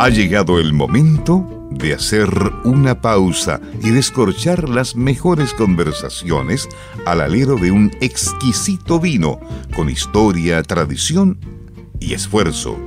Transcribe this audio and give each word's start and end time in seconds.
Ha 0.00 0.10
llegado 0.10 0.60
el 0.60 0.72
momento 0.72 1.44
de 1.72 1.92
hacer 1.92 2.30
una 2.62 3.00
pausa 3.00 3.60
y 3.82 3.90
descorchar 3.90 4.68
las 4.68 4.94
mejores 4.94 5.52
conversaciones 5.52 6.68
al 7.04 7.20
alero 7.20 7.56
de 7.56 7.72
un 7.72 7.90
exquisito 8.00 9.00
vino 9.00 9.40
con 9.74 9.90
historia, 9.90 10.62
tradición 10.62 11.40
y 11.98 12.14
esfuerzo. 12.14 12.78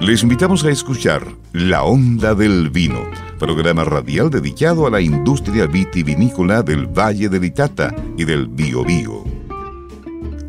Les 0.00 0.24
invitamos 0.24 0.64
a 0.64 0.70
escuchar 0.70 1.28
La 1.52 1.84
Onda 1.84 2.34
del 2.34 2.70
Vino, 2.70 3.08
programa 3.38 3.84
radial 3.84 4.28
dedicado 4.28 4.88
a 4.88 4.90
la 4.90 5.00
industria 5.00 5.66
vitivinícola 5.66 6.64
del 6.64 6.88
Valle 6.88 7.28
del 7.28 7.44
Itata 7.44 7.94
y 8.16 8.24
del 8.24 8.48
Biobío. 8.48 9.22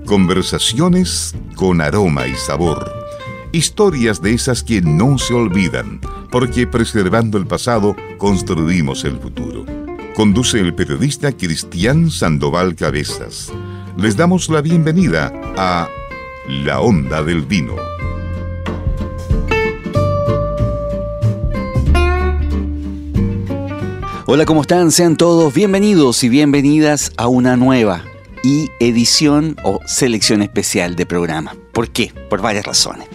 Conversaciones 0.07 1.35
con 1.55 1.81
aroma 1.81 2.25
y 2.25 2.33
sabor. 2.33 3.06
Historias 3.53 4.21
de 4.21 4.33
esas 4.33 4.61
que 4.61 4.81
no 4.81 5.17
se 5.17 5.33
olvidan, 5.33 6.01
porque 6.29 6.67
preservando 6.67 7.37
el 7.37 7.47
pasado 7.47 7.95
construimos 8.17 9.05
el 9.05 9.17
futuro. 9.17 9.65
Conduce 10.15 10.59
el 10.59 10.75
periodista 10.75 11.31
Cristian 11.31 12.11
Sandoval 12.11 12.75
Cabezas. 12.75 13.53
Les 13.95 14.17
damos 14.17 14.49
la 14.49 14.61
bienvenida 14.61 15.31
a 15.55 15.87
La 16.49 16.81
Onda 16.81 17.23
del 17.23 17.43
Vino. 17.43 17.75
Hola, 24.25 24.43
¿cómo 24.45 24.61
están? 24.61 24.91
Sean 24.91 25.15
todos 25.15 25.53
bienvenidos 25.53 26.21
y 26.25 26.27
bienvenidas 26.27 27.13
a 27.15 27.27
una 27.27 27.55
nueva 27.55 28.03
y 28.43 28.69
edición 28.81 29.55
o 29.63 29.79
selección 29.85 30.41
especial 30.41 30.97
de 30.97 31.05
programa. 31.05 31.55
¿Por 31.71 31.89
qué? 31.89 32.11
Por 32.29 32.41
varias 32.41 32.65
razones. 32.65 33.07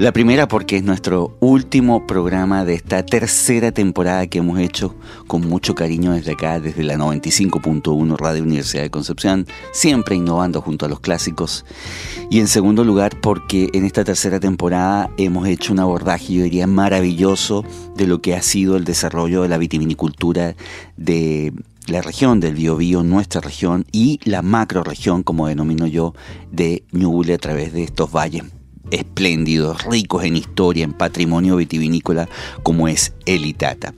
La 0.00 0.12
primera 0.12 0.48
porque 0.48 0.78
es 0.78 0.82
nuestro 0.82 1.36
último 1.40 2.06
programa 2.06 2.64
de 2.64 2.72
esta 2.72 3.04
tercera 3.04 3.70
temporada 3.70 4.26
que 4.28 4.38
hemos 4.38 4.58
hecho 4.58 4.94
con 5.26 5.46
mucho 5.46 5.74
cariño 5.74 6.12
desde 6.12 6.32
acá, 6.32 6.58
desde 6.58 6.84
la 6.84 6.96
95.1 6.96 8.16
Radio 8.16 8.42
Universidad 8.42 8.82
de 8.82 8.90
Concepción, 8.90 9.46
siempre 9.72 10.16
innovando 10.16 10.62
junto 10.62 10.86
a 10.86 10.88
los 10.88 11.00
clásicos. 11.00 11.66
Y 12.30 12.40
en 12.40 12.48
segundo 12.48 12.82
lugar 12.82 13.20
porque 13.20 13.68
en 13.74 13.84
esta 13.84 14.02
tercera 14.02 14.40
temporada 14.40 15.10
hemos 15.18 15.46
hecho 15.46 15.74
un 15.74 15.80
abordaje, 15.80 16.32
yo 16.32 16.44
diría, 16.44 16.66
maravilloso 16.66 17.66
de 17.94 18.06
lo 18.06 18.22
que 18.22 18.34
ha 18.34 18.40
sido 18.40 18.78
el 18.78 18.84
desarrollo 18.84 19.42
de 19.42 19.50
la 19.50 19.58
vitivinicultura 19.58 20.56
de 20.96 21.52
la 21.88 22.00
región 22.00 22.40
del 22.40 22.54
Biobío, 22.54 23.02
nuestra 23.02 23.42
región, 23.42 23.84
y 23.92 24.18
la 24.24 24.40
macro 24.40 24.82
región, 24.82 25.22
como 25.22 25.46
denomino 25.46 25.86
yo, 25.86 26.14
de 26.50 26.84
Ñuble 26.90 27.34
a 27.34 27.38
través 27.38 27.74
de 27.74 27.82
estos 27.82 28.10
valles 28.10 28.44
espléndidos, 28.90 29.84
ricos 29.84 30.24
en 30.24 30.36
historia, 30.36 30.84
en 30.84 30.92
patrimonio 30.92 31.56
vitivinícola, 31.56 32.28
como 32.62 32.88
es 32.88 33.12
el 33.26 33.44
Itata. 33.44 33.94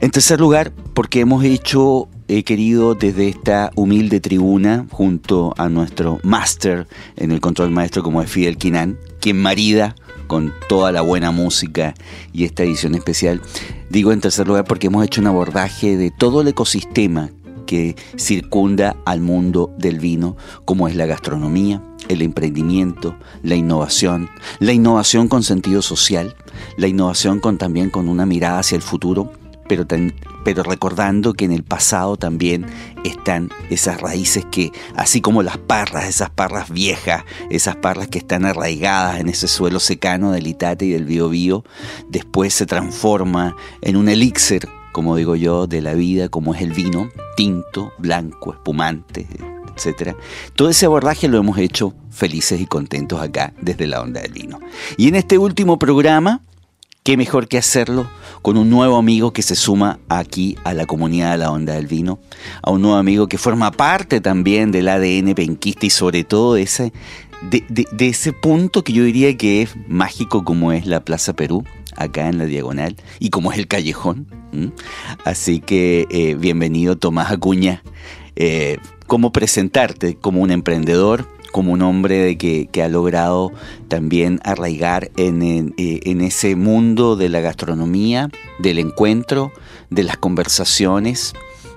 En 0.00 0.10
tercer 0.10 0.40
lugar, 0.40 0.72
porque 0.94 1.20
hemos 1.20 1.42
hecho, 1.44 2.08
he 2.28 2.44
querido 2.44 2.94
desde 2.94 3.28
esta 3.28 3.72
humilde 3.74 4.20
tribuna, 4.20 4.86
junto 4.90 5.54
a 5.58 5.68
nuestro 5.68 6.20
máster 6.22 6.86
en 7.16 7.32
el 7.32 7.40
control 7.40 7.70
maestro 7.70 8.04
como 8.04 8.22
es 8.22 8.30
Fidel 8.30 8.58
Quinan, 8.58 8.96
quien 9.20 9.42
marida 9.42 9.96
con 10.28 10.52
toda 10.68 10.92
la 10.92 11.00
buena 11.00 11.32
música 11.32 11.94
y 12.32 12.44
esta 12.44 12.62
edición 12.62 12.94
especial. 12.94 13.40
Digo 13.90 14.12
en 14.12 14.20
tercer 14.20 14.46
lugar 14.46 14.64
porque 14.64 14.86
hemos 14.86 15.04
hecho 15.04 15.20
un 15.20 15.26
abordaje 15.26 15.96
de 15.96 16.12
todo 16.12 16.42
el 16.42 16.48
ecosistema 16.48 17.30
que 17.66 17.96
circunda 18.16 18.96
al 19.04 19.20
mundo 19.20 19.74
del 19.78 19.98
vino, 19.98 20.36
como 20.64 20.86
es 20.86 20.94
la 20.94 21.06
gastronomía, 21.06 21.82
el 22.08 22.22
emprendimiento, 22.22 23.16
la 23.42 23.54
innovación, 23.54 24.28
la 24.58 24.72
innovación 24.72 25.28
con 25.28 25.42
sentido 25.42 25.82
social, 25.82 26.36
la 26.76 26.88
innovación 26.88 27.40
con 27.40 27.58
también 27.58 27.90
con 27.90 28.08
una 28.08 28.26
mirada 28.26 28.60
hacia 28.60 28.76
el 28.76 28.82
futuro, 28.82 29.32
pero, 29.68 29.86
pero 30.44 30.62
recordando 30.62 31.34
que 31.34 31.44
en 31.44 31.52
el 31.52 31.62
pasado 31.62 32.16
también 32.16 32.66
están 33.04 33.50
esas 33.70 34.00
raíces 34.00 34.44
que, 34.50 34.72
así 34.96 35.20
como 35.20 35.42
las 35.42 35.58
parras, 35.58 36.08
esas 36.08 36.30
parras 36.30 36.70
viejas, 36.70 37.24
esas 37.50 37.76
parras 37.76 38.08
que 38.08 38.18
están 38.18 38.44
arraigadas 38.44 39.20
en 39.20 39.28
ese 39.28 39.46
suelo 39.46 39.78
secano 39.78 40.32
del 40.32 40.46
Itate 40.46 40.86
y 40.86 40.90
del 40.90 41.04
Biobío, 41.04 41.64
después 42.08 42.54
se 42.54 42.66
transforma 42.66 43.54
en 43.82 43.96
un 43.96 44.08
elixir 44.08 44.68
como 44.90 45.14
digo 45.14 45.36
yo, 45.36 45.68
de 45.68 45.80
la 45.80 45.94
vida, 45.94 46.28
como 46.28 46.54
es 46.54 46.60
el 46.60 46.72
vino, 46.72 47.08
tinto, 47.36 47.92
blanco, 47.98 48.54
espumante, 48.54 49.28
etc. 49.84 50.16
Todo 50.54 50.70
ese 50.70 50.86
abordaje 50.86 51.28
lo 51.28 51.38
hemos 51.38 51.58
hecho 51.58 51.94
felices 52.10 52.60
y 52.60 52.66
contentos 52.66 53.20
acá 53.20 53.52
desde 53.60 53.86
la 53.86 54.00
onda 54.00 54.20
del 54.20 54.32
vino. 54.32 54.60
Y 54.96 55.08
en 55.08 55.14
este 55.14 55.38
último 55.38 55.78
programa, 55.78 56.42
qué 57.02 57.16
mejor 57.16 57.48
que 57.48 57.58
hacerlo 57.58 58.08
con 58.42 58.56
un 58.56 58.70
nuevo 58.70 58.96
amigo 58.96 59.32
que 59.32 59.42
se 59.42 59.54
suma 59.54 59.98
aquí 60.08 60.56
a 60.64 60.74
la 60.74 60.86
comunidad 60.86 61.32
de 61.32 61.38
la 61.38 61.50
onda 61.50 61.74
del 61.74 61.86
vino, 61.86 62.18
a 62.62 62.70
un 62.70 62.82
nuevo 62.82 62.96
amigo 62.96 63.28
que 63.28 63.38
forma 63.38 63.70
parte 63.70 64.20
también 64.20 64.72
del 64.72 64.88
ADN 64.88 65.34
penquista 65.34 65.86
y 65.86 65.90
sobre 65.90 66.24
todo 66.24 66.56
ese, 66.56 66.92
de, 67.50 67.64
de 67.68 68.08
ese 68.08 68.32
punto 68.32 68.84
que 68.84 68.92
yo 68.92 69.04
diría 69.04 69.36
que 69.36 69.62
es 69.62 69.70
mágico 69.86 70.44
como 70.44 70.72
es 70.72 70.86
la 70.86 71.04
Plaza 71.04 71.32
Perú, 71.34 71.64
acá 71.98 72.28
en 72.28 72.38
la 72.38 72.46
diagonal 72.46 72.96
y 73.18 73.30
como 73.30 73.52
es 73.52 73.58
el 73.58 73.66
callejón. 73.66 74.26
Así 75.24 75.60
que 75.60 76.06
eh, 76.10 76.34
bienvenido 76.34 76.96
Tomás 76.96 77.30
Acuña. 77.30 77.82
Eh, 78.36 78.78
¿Cómo 79.08 79.32
presentarte 79.32 80.16
como 80.16 80.42
un 80.42 80.52
emprendedor? 80.52 81.26
como 81.50 81.72
un 81.72 81.80
hombre 81.80 82.18
de 82.18 82.36
que, 82.36 82.82
ha 82.82 82.88
logrado 82.88 83.50
también 83.88 84.38
arraigar 84.44 85.10
en, 85.16 85.40
en, 85.40 85.74
eh, 85.78 86.00
ese 86.04 86.56
mundo 86.56 87.16
de 87.16 87.30
la 87.30 87.40
gastronomía, 87.40 88.28
del 88.58 88.78
encuentro, 88.78 89.50
de 89.88 90.02
las 90.02 90.18
conversaciones, 90.18 91.32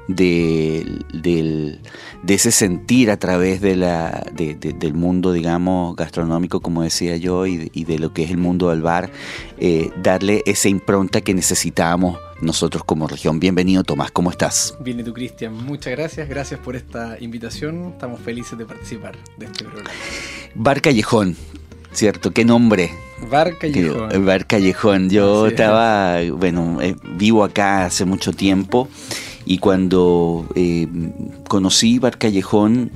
de, 0.09 1.79
ese 2.27 2.51
sentir 2.51 3.09
a 3.09 3.17
través 3.17 3.61
de 3.61 3.77
la, 3.77 4.25
del 4.33 4.93
mundo, 4.93 5.31
digamos, 5.31 5.95
gastronómico, 5.95 6.59
como 6.59 6.83
decía 6.83 7.15
yo, 7.15 7.47
y, 7.47 7.69
de 7.69 7.97
lo 7.97 8.13
que 8.13 8.23
es 8.23 8.31
el 8.31 8.37
mundo 8.39 8.71
del 8.71 8.81
bar, 8.81 9.09
eh, 9.57 9.89
darle 10.03 10.43
esa 10.45 10.67
impronta 10.67 11.21
que 11.21 11.33
necesitábamos 11.33 12.17
nosotros 12.41 12.83
como 12.83 13.07
región. 13.07 13.39
Bienvenido 13.39 13.83
Tomás, 13.83 14.11
¿cómo 14.11 14.31
estás? 14.31 14.75
Bien, 14.79 14.99
y 14.99 15.03
tú 15.03 15.13
Cristian, 15.13 15.53
muchas 15.53 15.91
gracias, 15.91 16.27
gracias 16.27 16.59
por 16.59 16.75
esta 16.75 17.17
invitación, 17.19 17.91
estamos 17.93 18.19
felices 18.19 18.57
de 18.57 18.65
participar 18.65 19.15
de 19.37 19.45
este 19.45 19.63
programa. 19.63 19.89
Bar 20.55 20.81
Callejón, 20.81 21.35
¿cierto? 21.91 22.31
¿Qué 22.31 22.43
nombre? 22.43 22.91
Bar 23.29 23.57
Callejón. 23.57 24.25
Bar 24.25 24.47
Callejón, 24.47 25.09
yo 25.09 25.47
estaba, 25.47 26.17
bueno, 26.31 26.81
eh, 26.81 26.95
vivo 27.15 27.43
acá 27.43 27.85
hace 27.85 28.05
mucho 28.05 28.33
tiempo 28.33 28.89
y 29.45 29.59
cuando 29.59 30.47
eh, 30.55 30.87
conocí 31.47 31.99
Bar 31.99 32.17
Callejón, 32.17 32.91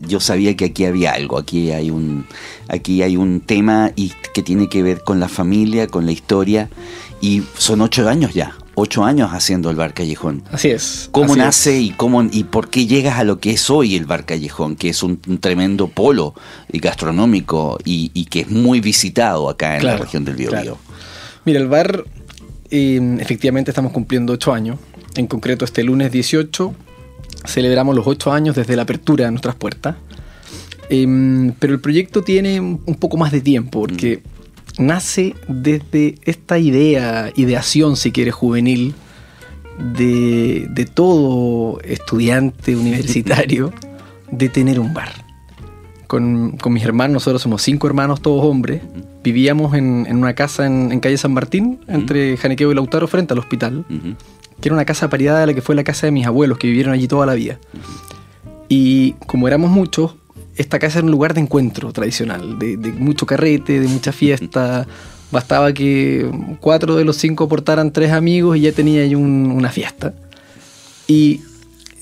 yo 0.00 0.20
sabía 0.20 0.56
que 0.56 0.66
aquí 0.66 0.84
había 0.84 1.12
algo, 1.12 1.38
aquí 1.38 1.72
hay 1.72 1.90
un, 1.90 2.26
aquí 2.68 3.02
hay 3.02 3.16
un 3.16 3.40
tema 3.40 3.92
y 3.96 4.12
que 4.32 4.42
tiene 4.42 4.68
que 4.68 4.82
ver 4.82 5.02
con 5.02 5.20
la 5.20 5.28
familia, 5.28 5.88
con 5.88 6.06
la 6.06 6.12
historia, 6.12 6.68
y 7.20 7.42
son 7.56 7.80
ocho 7.80 8.08
años 8.08 8.32
ya, 8.32 8.56
ocho 8.78 9.04
años 9.04 9.30
haciendo 9.32 9.70
el 9.70 9.76
Bar 9.76 9.94
Callejón. 9.94 10.42
Así 10.50 10.68
es. 10.68 11.08
¿Cómo 11.12 11.36
nace 11.36 11.80
y 11.80 11.90
cómo 11.90 12.22
y 12.22 12.44
por 12.44 12.70
qué 12.70 12.86
llegas 12.86 13.18
a 13.18 13.24
lo 13.24 13.40
que 13.40 13.50
es 13.50 13.70
hoy 13.70 13.96
el 13.96 14.06
Bar 14.06 14.24
Callejón, 14.24 14.76
que 14.76 14.88
es 14.88 15.02
un, 15.02 15.18
tremendo 15.40 15.88
polo 15.88 16.34
gastronómico 16.68 17.78
y, 17.84 18.24
que 18.26 18.40
es 18.40 18.50
muy 18.50 18.80
visitado 18.80 19.48
acá 19.48 19.76
en 19.76 19.84
la 19.84 19.96
región 19.96 20.24
del 20.24 20.36
Biobío? 20.36 20.78
Mira, 21.44 21.60
el 21.60 21.68
bar 21.68 22.04
eh, 22.70 23.16
efectivamente 23.20 23.70
estamos 23.70 23.92
cumpliendo 23.92 24.34
ocho 24.34 24.52
años 24.52 24.78
en 25.16 25.26
concreto 25.26 25.64
este 25.64 25.82
lunes 25.82 26.12
18 26.12 26.74
celebramos 27.46 27.94
los 27.94 28.06
8 28.06 28.32
años 28.32 28.56
desde 28.56 28.76
la 28.76 28.82
apertura 28.82 29.24
de 29.24 29.30
nuestras 29.30 29.54
puertas. 29.54 29.96
Em, 30.90 31.52
pero 31.58 31.74
el 31.74 31.80
proyecto 31.80 32.22
tiene 32.22 32.60
un 32.60 32.94
poco 32.98 33.16
más 33.16 33.30
de 33.30 33.40
tiempo 33.40 33.80
porque 33.80 34.18
mm. 34.18 34.37
Nace 34.78 35.34
desde 35.48 36.16
esta 36.24 36.58
idea, 36.58 37.32
ideación 37.36 37.96
si 37.96 38.12
quiere, 38.12 38.30
juvenil 38.30 38.94
de, 39.78 40.88
todo 40.94 41.80
estudiante 41.82 42.76
universitario 42.76 43.72
de 44.30 44.48
tener 44.48 44.80
un 44.80 44.94
bar. 44.94 45.10
Con, 46.06 46.58
mis 46.70 46.84
hermanos, 46.84 47.14
nosotros 47.14 47.42
somos 47.42 47.60
cinco 47.62 47.86
hermanos, 47.86 48.22
todos 48.22 48.44
hombres. 48.44 48.82
Vivíamos 49.22 49.74
en, 49.74 50.06
una 50.16 50.34
casa 50.34 50.64
en, 50.64 51.00
calle 51.00 51.18
San 51.18 51.34
Martín, 51.34 51.80
entre 51.86 52.36
Janequeo 52.36 52.72
y 52.72 52.74
Lautaro, 52.74 53.06
frente 53.06 53.34
al 53.34 53.40
hospital 53.40 53.84
que 54.60 54.68
era 54.68 54.74
una 54.74 54.84
casa 54.84 55.08
paridad 55.08 55.42
a 55.42 55.46
la 55.46 55.54
que 55.54 55.62
fue 55.62 55.74
la 55.74 55.84
casa 55.84 56.06
de 56.06 56.12
mis 56.12 56.26
abuelos, 56.26 56.58
que 56.58 56.66
vivieron 56.66 56.92
allí 56.92 57.06
toda 57.06 57.26
la 57.26 57.34
vida. 57.34 57.58
Y 58.68 59.12
como 59.26 59.46
éramos 59.48 59.70
muchos, 59.70 60.16
esta 60.58 60.78
casa 60.78 60.98
era 60.98 61.06
un 61.06 61.12
lugar 61.12 61.34
de 61.34 61.40
encuentro 61.40 61.92
tradicional, 61.92 62.58
de, 62.58 62.76
mucho 62.98 63.24
carrete, 63.26 63.80
de 63.80 63.86
mucha 63.86 64.12
fiesta. 64.12 64.86
Bastaba 65.30 65.72
que 65.72 66.28
cuatro 66.60 66.96
de 66.96 67.04
los 67.04 67.16
cinco 67.16 67.44
aportaran 67.44 67.92
tres 67.92 68.12
amigos 68.12 68.56
y 68.56 68.62
ya 68.62 68.72
tenía 68.72 69.02
ahí 69.02 69.14
una 69.14 69.70
fiesta. 69.70 70.14
Y 71.06 71.42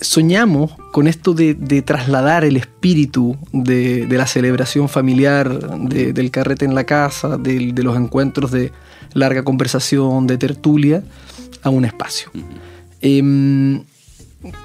soñamos 0.01 0.73
con 0.91 1.07
esto 1.07 1.35
de, 1.35 1.55
trasladar 1.83 2.45
el 2.45 2.57
espíritu 2.57 3.37
de, 3.53 4.07
la 4.09 4.27
celebración 4.27 4.89
familiar, 4.89 5.79
del 5.79 6.31
carrete 6.31 6.65
en 6.65 6.75
la 6.75 6.85
casa, 6.85 7.37
de, 7.37 7.73
los 7.83 7.97
encuentros 7.97 8.51
de 8.51 8.73
larga 9.13 9.43
conversación, 9.45 10.27
de 10.27 10.39
tertulia, 10.39 11.05
a 11.63 11.69
un 11.69 11.85
espacio. 11.85 12.31
Em, 13.03 13.83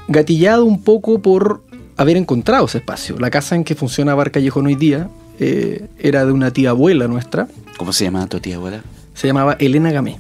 gatillado 0.08 0.64
un 0.64 0.82
poco 0.84 1.22
por 1.22 1.64
haber 1.98 2.18
encontrado 2.18 2.66
ese 2.66 2.80
espacio. 2.80 3.20
La 3.20 3.30
casa 3.30 3.56
en 3.56 3.64
que 3.64 3.76
funciona 3.76 4.16
Bar 4.16 4.32
Callejón 4.32 4.68
hoy 4.68 4.76
día 4.76 5.10
eh, 5.40 5.88
era 6.00 6.26
de 6.26 6.32
una 6.32 6.52
tía 6.52 6.72
abuela 6.72 7.08
nuestra. 7.08 7.48
¿Cómo 7.78 7.94
se 7.94 8.06
llamaba 8.06 8.28
tu 8.28 8.40
tía 8.40 8.58
abuela? 8.58 8.84
Se 9.14 9.28
llamaba 9.28 9.56
Elena 9.60 9.92
Gamé, 9.92 10.18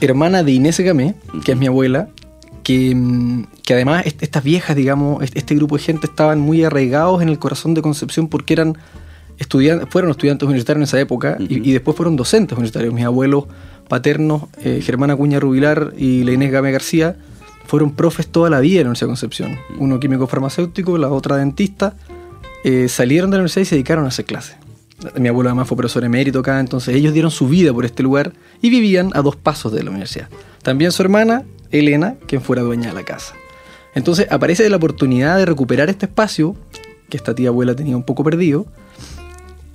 hermana 0.00 0.42
de 0.42 0.52
Inés 0.52 0.78
Gamé, 0.80 1.14
que 1.44 1.52
es 1.52 1.58
mi 1.58 1.66
abuela, 1.66 2.08
que, 2.62 2.94
mm, 2.94 3.46
que, 3.64 3.74
además 3.74 4.04
estas 4.06 4.44
viejas, 4.44 4.76
digamos, 4.76 5.22
este 5.34 5.54
grupo 5.54 5.76
de 5.76 5.82
gente 5.82 6.06
estaban 6.06 6.40
muy 6.40 6.64
arraigados 6.64 7.22
en 7.22 7.28
el 7.28 7.38
corazón 7.38 7.74
de 7.74 7.82
Concepción 7.82 8.28
porque 8.28 8.52
eran 8.52 8.78
estudiantes, 9.38 9.88
fueron 9.90 10.10
estudiantes 10.10 10.46
universitarios 10.46 10.80
en 10.80 10.84
esa 10.84 11.00
época 11.00 11.36
y, 11.40 11.72
después 11.72 11.96
fueron 11.96 12.16
docentes 12.16 12.56
universitarios. 12.56 12.94
Mis 12.94 13.04
abuelos 13.04 13.44
paternos, 13.88 14.44
eh, 14.62 14.80
Germán 14.82 15.10
Acuña 15.10 15.40
Rubilar 15.40 15.94
y 15.96 16.22
la 16.22 16.32
Inés 16.32 16.52
Gamé 16.52 16.70
García, 16.70 17.16
fueron 17.66 17.92
profes 17.92 18.26
toda 18.26 18.50
la 18.50 18.60
vida 18.60 18.80
en 18.80 18.84
la 18.84 18.90
Universidad 18.90 19.06
de 19.06 19.10
Concepción. 19.10 19.58
Uno 19.78 20.00
químico 20.00 20.26
farmacéutico, 20.26 20.98
la 20.98 21.08
otra 21.08 21.36
dentista. 21.36 21.94
Eh, 22.64 22.88
salieron 22.88 23.30
de 23.30 23.36
la 23.36 23.42
universidad 23.42 23.62
y 23.62 23.66
se 23.66 23.74
dedicaron 23.76 24.04
a 24.04 24.08
hacer 24.08 24.24
clases. 24.24 24.56
Mi 25.18 25.28
abuelo 25.28 25.48
además 25.48 25.66
fue 25.66 25.78
profesor 25.78 26.04
emérito 26.04 26.40
acá, 26.40 26.60
entonces 26.60 26.94
ellos 26.94 27.14
dieron 27.14 27.30
su 27.30 27.48
vida 27.48 27.72
por 27.72 27.86
este 27.86 28.02
lugar 28.02 28.34
y 28.60 28.68
vivían 28.68 29.10
a 29.14 29.22
dos 29.22 29.34
pasos 29.34 29.72
de 29.72 29.82
la 29.82 29.90
universidad. 29.90 30.28
También 30.62 30.92
su 30.92 31.02
hermana, 31.02 31.44
Elena, 31.70 32.16
quien 32.26 32.42
fuera 32.42 32.62
dueña 32.62 32.88
de 32.88 32.94
la 32.94 33.02
casa. 33.02 33.34
Entonces 33.94 34.26
aparece 34.30 34.68
la 34.68 34.76
oportunidad 34.76 35.38
de 35.38 35.46
recuperar 35.46 35.88
este 35.88 36.06
espacio 36.06 36.54
que 37.08 37.16
esta 37.16 37.34
tía 37.34 37.48
abuela 37.48 37.74
tenía 37.74 37.96
un 37.96 38.04
poco 38.04 38.22
perdido. 38.24 38.66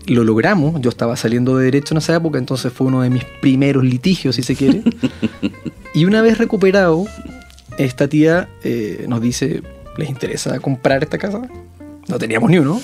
Lo 0.07 0.23
logramos, 0.23 0.79
yo 0.81 0.89
estaba 0.89 1.15
saliendo 1.15 1.57
de 1.57 1.65
derecho 1.65 1.95
en 1.95 1.97
esa 1.97 2.15
época, 2.15 2.37
entonces 2.37 2.71
fue 2.71 2.87
uno 2.87 3.01
de 3.01 3.09
mis 3.09 3.23
primeros 3.41 3.83
litigios, 3.83 4.35
si 4.35 4.43
se 4.43 4.55
quiere. 4.55 4.83
y 5.95 6.05
una 6.05 6.21
vez 6.21 6.37
recuperado, 6.37 7.05
esta 7.77 8.07
tía 8.07 8.49
eh, 8.63 9.05
nos 9.07 9.21
dice, 9.21 9.61
¿les 9.97 10.09
interesa 10.09 10.59
comprar 10.59 11.03
esta 11.03 11.17
casa? 11.17 11.41
No 12.07 12.17
teníamos 12.17 12.49
ni 12.49 12.59
uno. 12.59 12.81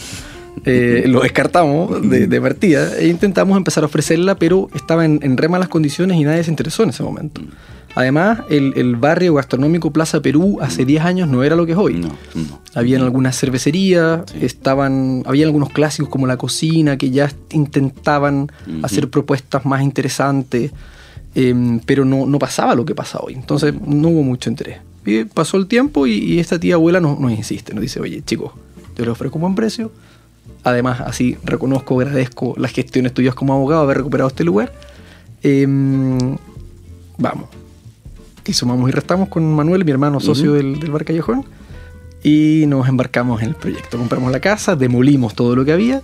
Eh, 0.66 1.06
lo 1.08 1.22
descartamos 1.22 2.02
de, 2.10 2.42
partida 2.42 2.98
e 2.98 3.08
intentamos 3.08 3.58
empezar 3.58 3.84
a 3.84 3.88
ofrecerla, 3.88 4.36
pero 4.36 4.70
estaba 4.76 5.06
en, 5.06 5.20
en 5.24 5.38
re 5.38 5.48
malas 5.48 5.70
condiciones 5.70 6.18
y 6.18 6.24
nadie 6.24 6.44
se 6.44 6.52
interesó 6.52 6.84
en 6.84 6.90
ese 6.90 7.04
momento. 7.04 7.42
Además, 7.96 8.40
el, 8.50 8.96
barrio 8.96 9.34
gastronómico 9.34 9.92
Plaza 9.92 10.22
Perú 10.22 10.60
hace 10.62 10.86
10 10.86 11.04
años 11.04 11.30
no 11.30 11.44
era 11.44 11.56
lo 11.56 11.66
que 11.66 11.74
es 11.74 11.78
hoy. 11.78 11.96
No, 11.96 12.18
Habían 12.74 13.02
algunas 13.02 13.38
cervecerías, 13.38 14.22
estaban, 14.40 15.24
había 15.26 15.46
algunos 15.46 15.70
clásicos 15.70 16.10
como 16.10 16.28
la 16.28 16.38
cocina 16.38 16.98
que 16.98 17.12
ya 17.12 17.32
intentaban 17.52 18.52
hacer 18.84 19.10
propuestas 19.10 19.66
más 19.66 19.82
interesantes, 19.82 20.72
em, 21.36 21.80
pero 21.80 22.06
no, 22.06 22.26
no, 22.26 22.40
pasaba 22.40 22.76
lo 22.76 22.86
que 22.86 22.96
pasa 22.96 23.20
hoy. 23.20 23.34
Entonces 23.34 23.74
no 23.80 24.10
hubo 24.10 24.24
mucho 24.24 24.50
interés. 24.50 24.80
Y 25.06 25.24
pasó 25.26 25.58
el 25.58 25.68
tiempo 25.68 26.06
y, 26.08 26.40
esta 26.40 26.60
tía 26.60 26.76
abuela 26.76 27.00
nos, 27.00 27.20
nos, 27.20 27.32
insiste, 27.32 27.74
nos 27.74 27.82
dice, 27.82 28.00
oye 28.00 28.22
chicos, 28.24 28.52
yo 28.96 29.06
les 29.06 29.12
ofrezco 29.12 29.38
un 29.38 29.42
buen 29.42 29.56
precio. 29.56 29.92
Además, 30.64 31.02
así 31.02 31.38
reconozco, 31.44 32.00
agradezco 32.00 32.54
las 32.58 32.72
gestiones 32.72 33.14
tuyas 33.14 33.34
como 33.34 33.54
abogado, 33.54 33.82
haber 33.82 33.98
recuperado 33.98 34.28
este 34.30 34.44
lugar. 34.44 34.72
Em, 35.42 36.38
vamos, 37.18 37.50
y 38.46 38.54
sumamos 38.54 38.90
y 38.90 38.92
restamos 38.92 39.30
con 39.30 39.56
Manuel, 39.56 39.86
mi 39.86 39.92
hermano 39.92 40.20
socio 40.20 40.54
del, 40.54 40.80
del, 40.80 40.92
Bar 40.92 41.04
Callejón, 41.04 41.46
y 42.24 42.66
nos 42.68 42.88
embarcamos 42.88 43.42
en 43.42 43.50
el 43.50 43.56
proyecto. 43.56 43.98
Compramos 43.98 44.32
la 44.32 44.40
casa, 44.40 44.76
demolimos 44.76 45.34
todo 45.34 45.56
lo 45.56 45.66
que 45.66 45.74
había 45.74 46.04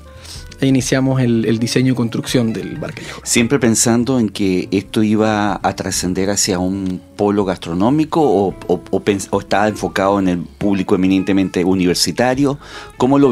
e 0.59 0.68
iniciamos 0.68 1.21
el, 1.21 1.59
diseño 1.59 1.94
y 1.94 1.95
construcción 1.95 2.54
del 2.54 2.77
Bar 2.77 2.94
Callejón. 2.94 3.21
Siempre 3.24 3.59
pensando 3.59 4.19
en 4.19 4.30
que 4.30 4.68
esto 4.71 5.04
iba 5.04 5.59
a 5.62 5.75
trascender 5.75 6.30
hacia 6.30 6.59
un 6.59 7.00
polo 7.15 7.45
gastronómico 7.45 8.21
o, 8.21 8.56
o, 8.68 9.39
estaba 9.39 9.68
enfocado 9.68 10.19
en 10.19 10.27
el 10.27 10.39
público 10.39 10.95
eminentemente 10.95 11.63
universitario. 11.63 12.57
¿Cómo 12.98 13.19
lo, 13.19 13.31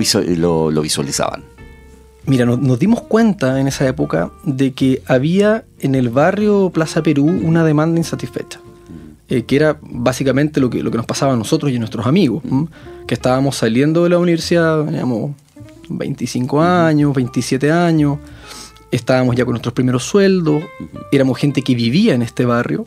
lo, 0.72 0.82
visualizaban? 0.82 1.44
Mira, 2.26 2.46
nos, 2.46 2.80
dimos 2.80 3.02
cuenta 3.02 3.60
en 3.60 3.68
esa 3.68 3.88
época 3.88 4.32
de 4.44 4.74
que 4.74 5.02
había 5.06 5.64
en 5.80 5.96
el 5.96 6.10
barrio 6.10 6.70
Plaza 6.72 7.02
Perú 7.04 7.26
una 7.26 7.64
demanda 7.64 7.98
insatisfecha. 7.98 8.60
Eh, 9.28 9.42
que 9.42 9.56
era 9.56 9.80
básicamente 9.82 10.60
lo 10.60 10.70
que, 10.70 10.84
lo 10.84 10.92
que 10.92 10.98
nos 10.98 11.08
pasaba 11.08 11.34
a 11.34 11.36
nosotros 11.36 11.72
y 11.72 11.78
a 11.78 11.80
nuestros 11.80 12.06
amigos, 12.06 12.44
que 13.08 13.16
estábamos 13.16 13.56
saliendo 13.56 14.04
de 14.04 14.10
la 14.12 14.20
universidad, 14.20 14.86
digamos, 14.86 15.32
25 15.90 16.62
años, 16.62 17.14
27 17.14 17.72
años, 17.72 18.20
estábamos 18.92 19.36
ya 19.36 19.46
con 19.46 19.54
nuestros 19.54 19.74
primeros 19.74 20.04
sueldos, 20.04 20.64
éramos 21.12 21.38
gente 21.38 21.62
que 21.62 21.76
vivía 21.76 22.14
en 22.14 22.22
este 22.22 22.46
barrio 22.46 22.86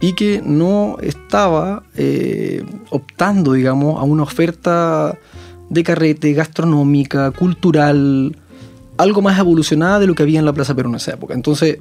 y 0.00 0.14
que 0.14 0.42
no 0.44 0.96
estaba 1.00 1.84
eh, 1.94 2.64
optando, 2.90 3.52
digamos, 3.52 4.00
a 4.00 4.02
una 4.02 4.24
oferta 4.24 5.16
de 5.70 5.84
carrete 5.84 6.32
gastronómica, 6.32 7.30
cultural, 7.30 8.36
algo 8.96 9.22
más 9.22 9.38
evolucionada 9.38 10.00
de 10.00 10.06
lo 10.06 10.14
que 10.14 10.22
había 10.22 10.38
en 10.38 10.44
la 10.44 10.52
Plaza 10.52 10.74
Perú 10.74 10.90
en 10.90 10.96
esa 10.96 11.12
época. 11.12 11.34
Entonces 11.34 11.78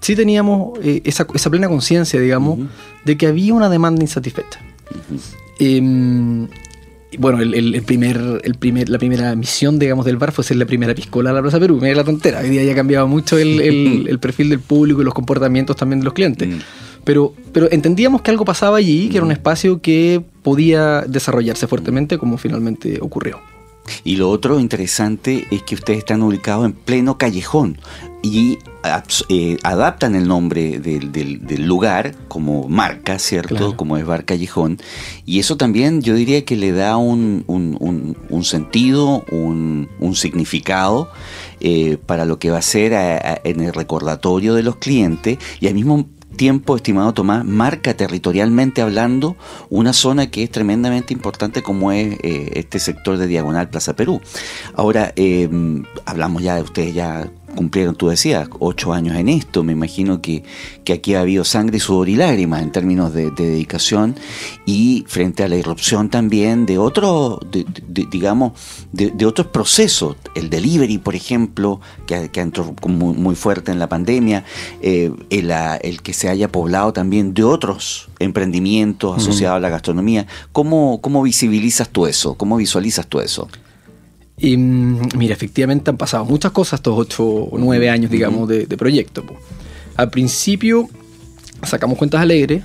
sí 0.00 0.16
teníamos 0.16 0.78
eh, 0.82 1.02
esa, 1.04 1.26
plena 1.26 1.68
conciencia, 1.68 2.20
digamos, 2.20 2.58
de 3.04 3.16
que 3.16 3.26
había 3.26 3.54
una 3.54 3.68
demanda 3.68 4.02
insatisfecha. 4.02 4.60
Bueno, 7.16 7.40
el, 7.40 7.82
primer, 7.82 8.42
el 8.44 8.54
primer, 8.54 8.88
la 8.90 8.98
primera 8.98 9.34
misión, 9.34 9.78
digamos, 9.78 10.04
del 10.04 10.18
bar 10.18 10.32
fue 10.32 10.44
ser 10.44 10.58
la 10.58 10.66
primera 10.66 10.94
piscola 10.94 11.30
a 11.30 11.32
la 11.32 11.40
Plaza 11.40 11.58
Perú. 11.58 11.78
Mira 11.80 11.94
la 11.94 12.04
tontera. 12.04 12.40
Hoy 12.40 12.50
día 12.50 12.62
ya 12.64 12.74
cambiado 12.74 13.08
mucho 13.08 13.38
el, 13.38 14.18
perfil 14.20 14.50
del 14.50 14.60
público 14.60 15.00
y 15.00 15.04
los 15.04 15.14
comportamientos 15.14 15.76
también 15.76 16.00
de 16.00 16.04
los 16.04 16.12
clientes. 16.12 16.48
Mm. 16.48 16.58
Pero, 17.04 17.32
pero 17.52 17.70
entendíamos 17.70 18.20
que 18.20 18.30
algo 18.30 18.44
pasaba 18.44 18.76
allí, 18.76 19.08
que 19.08 19.16
era 19.16 19.24
un 19.24 19.32
espacio 19.32 19.80
que 19.80 20.22
podía 20.42 21.02
desarrollarse 21.02 21.66
fuertemente, 21.66 22.18
como 22.18 22.36
finalmente 22.36 22.98
ocurrió. 23.00 23.40
Y 24.04 24.16
lo 24.16 24.28
otro 24.28 24.60
interesante 24.60 25.46
es 25.50 25.62
que 25.62 25.74
ustedes 25.74 26.00
están 26.00 26.22
ubicados 26.22 26.66
en 26.66 26.72
pleno 26.72 27.16
callejón 27.16 27.78
y 28.22 28.58
eh, 29.28 29.56
adaptan 29.62 30.14
el 30.14 30.26
nombre 30.26 30.78
del, 30.78 31.66
lugar 31.66 32.14
como 32.28 32.68
marca, 32.68 33.18
¿cierto? 33.18 33.76
Como 33.76 33.96
es 33.96 34.06
Bar 34.06 34.24
Callejón. 34.24 34.78
Y 35.24 35.38
eso 35.38 35.56
también 35.56 36.02
yo 36.02 36.14
diría 36.14 36.44
que 36.44 36.56
le 36.56 36.72
da 36.72 36.96
un, 36.96 37.44
sentido, 38.42 39.24
un, 39.30 39.88
significado 40.14 41.10
eh, 41.60 41.98
para 42.06 42.24
lo 42.24 42.38
que 42.38 42.50
va 42.50 42.58
a 42.58 42.62
ser 42.62 42.92
en 43.44 43.60
el 43.60 43.72
recordatorio 43.72 44.54
de 44.54 44.62
los 44.62 44.76
clientes 44.76 45.38
y 45.60 45.66
al 45.66 45.74
mismo 45.74 46.06
tiempo, 46.38 46.76
estimado 46.76 47.12
Tomás, 47.12 47.44
marca 47.44 47.94
territorialmente 47.94 48.80
hablando 48.80 49.36
una 49.68 49.92
zona 49.92 50.30
que 50.30 50.44
es 50.44 50.50
tremendamente 50.50 51.12
importante 51.12 51.62
como 51.62 51.92
es 51.92 52.18
eh, 52.22 52.52
este 52.54 52.78
sector 52.78 53.18
de 53.18 53.26
Diagonal 53.26 53.68
Plaza 53.68 53.94
Perú. 53.94 54.22
Ahora, 54.74 55.12
hablamos 56.06 56.42
ya 56.42 56.54
de 56.54 56.62
ustedes 56.62 56.94
ya 56.94 57.30
cumplieron, 57.54 57.94
tú 57.94 58.08
decías, 58.08 58.48
ocho 58.58 58.92
años 58.92 59.16
en 59.16 59.28
esto. 59.28 59.62
Me 59.64 59.72
imagino 59.72 60.20
que, 60.20 60.44
que 60.84 60.92
aquí 60.92 61.14
ha 61.14 61.20
habido 61.20 61.44
sangre, 61.44 61.80
sudor 61.80 62.08
y 62.08 62.16
lágrimas 62.16 62.62
en 62.62 62.72
términos 62.72 63.12
de, 63.12 63.30
dedicación 63.30 64.16
y 64.66 65.04
frente 65.08 65.44
a 65.44 65.48
la 65.48 65.56
irrupción 65.56 66.08
también 66.08 66.66
de 66.66 66.78
otros, 66.78 67.40
digamos, 67.88 68.52
de, 68.92 69.26
otros 69.26 69.48
procesos. 69.48 70.16
El 70.34 70.50
delivery, 70.50 70.98
por 70.98 71.14
ejemplo, 71.14 71.80
que, 72.06 72.30
que 72.30 72.40
entró 72.40 72.74
muy, 72.86 73.14
muy, 73.14 73.34
fuerte 73.34 73.72
en 73.72 73.78
la 73.78 73.88
pandemia, 73.88 74.44
eh, 74.82 75.12
el, 75.30 76.02
que 76.02 76.12
se 76.12 76.28
haya 76.28 76.48
poblado 76.48 76.92
también 76.92 77.34
de 77.34 77.44
otros 77.44 78.08
emprendimientos 78.18 79.16
asociados 79.16 79.56
a 79.56 79.60
la 79.60 79.68
gastronomía. 79.68 80.26
¿Cómo, 80.52 81.00
¿Cómo 81.00 81.22
visibilizas 81.22 81.88
tú 81.88 82.06
eso? 82.06 82.34
¿Cómo 82.34 82.56
visualizas 82.56 83.06
tú 83.06 83.20
eso? 83.20 83.48
Y 84.38 84.56
mm, 84.56 85.08
mira, 85.16 85.34
efectivamente 85.34 85.90
han 85.90 85.96
pasado 85.96 86.24
muchas 86.24 86.52
cosas 86.52 86.78
estos 86.78 86.94
ocho 86.96 87.24
o 87.24 87.58
nueve 87.58 87.90
años, 87.90 88.10
digamos, 88.10 88.48
de, 88.48 88.66
proyecto. 88.76 89.24
Al 89.96 90.10
principio 90.10 90.88
sacamos 91.62 91.98
cuentas 91.98 92.20
alegres, 92.20 92.62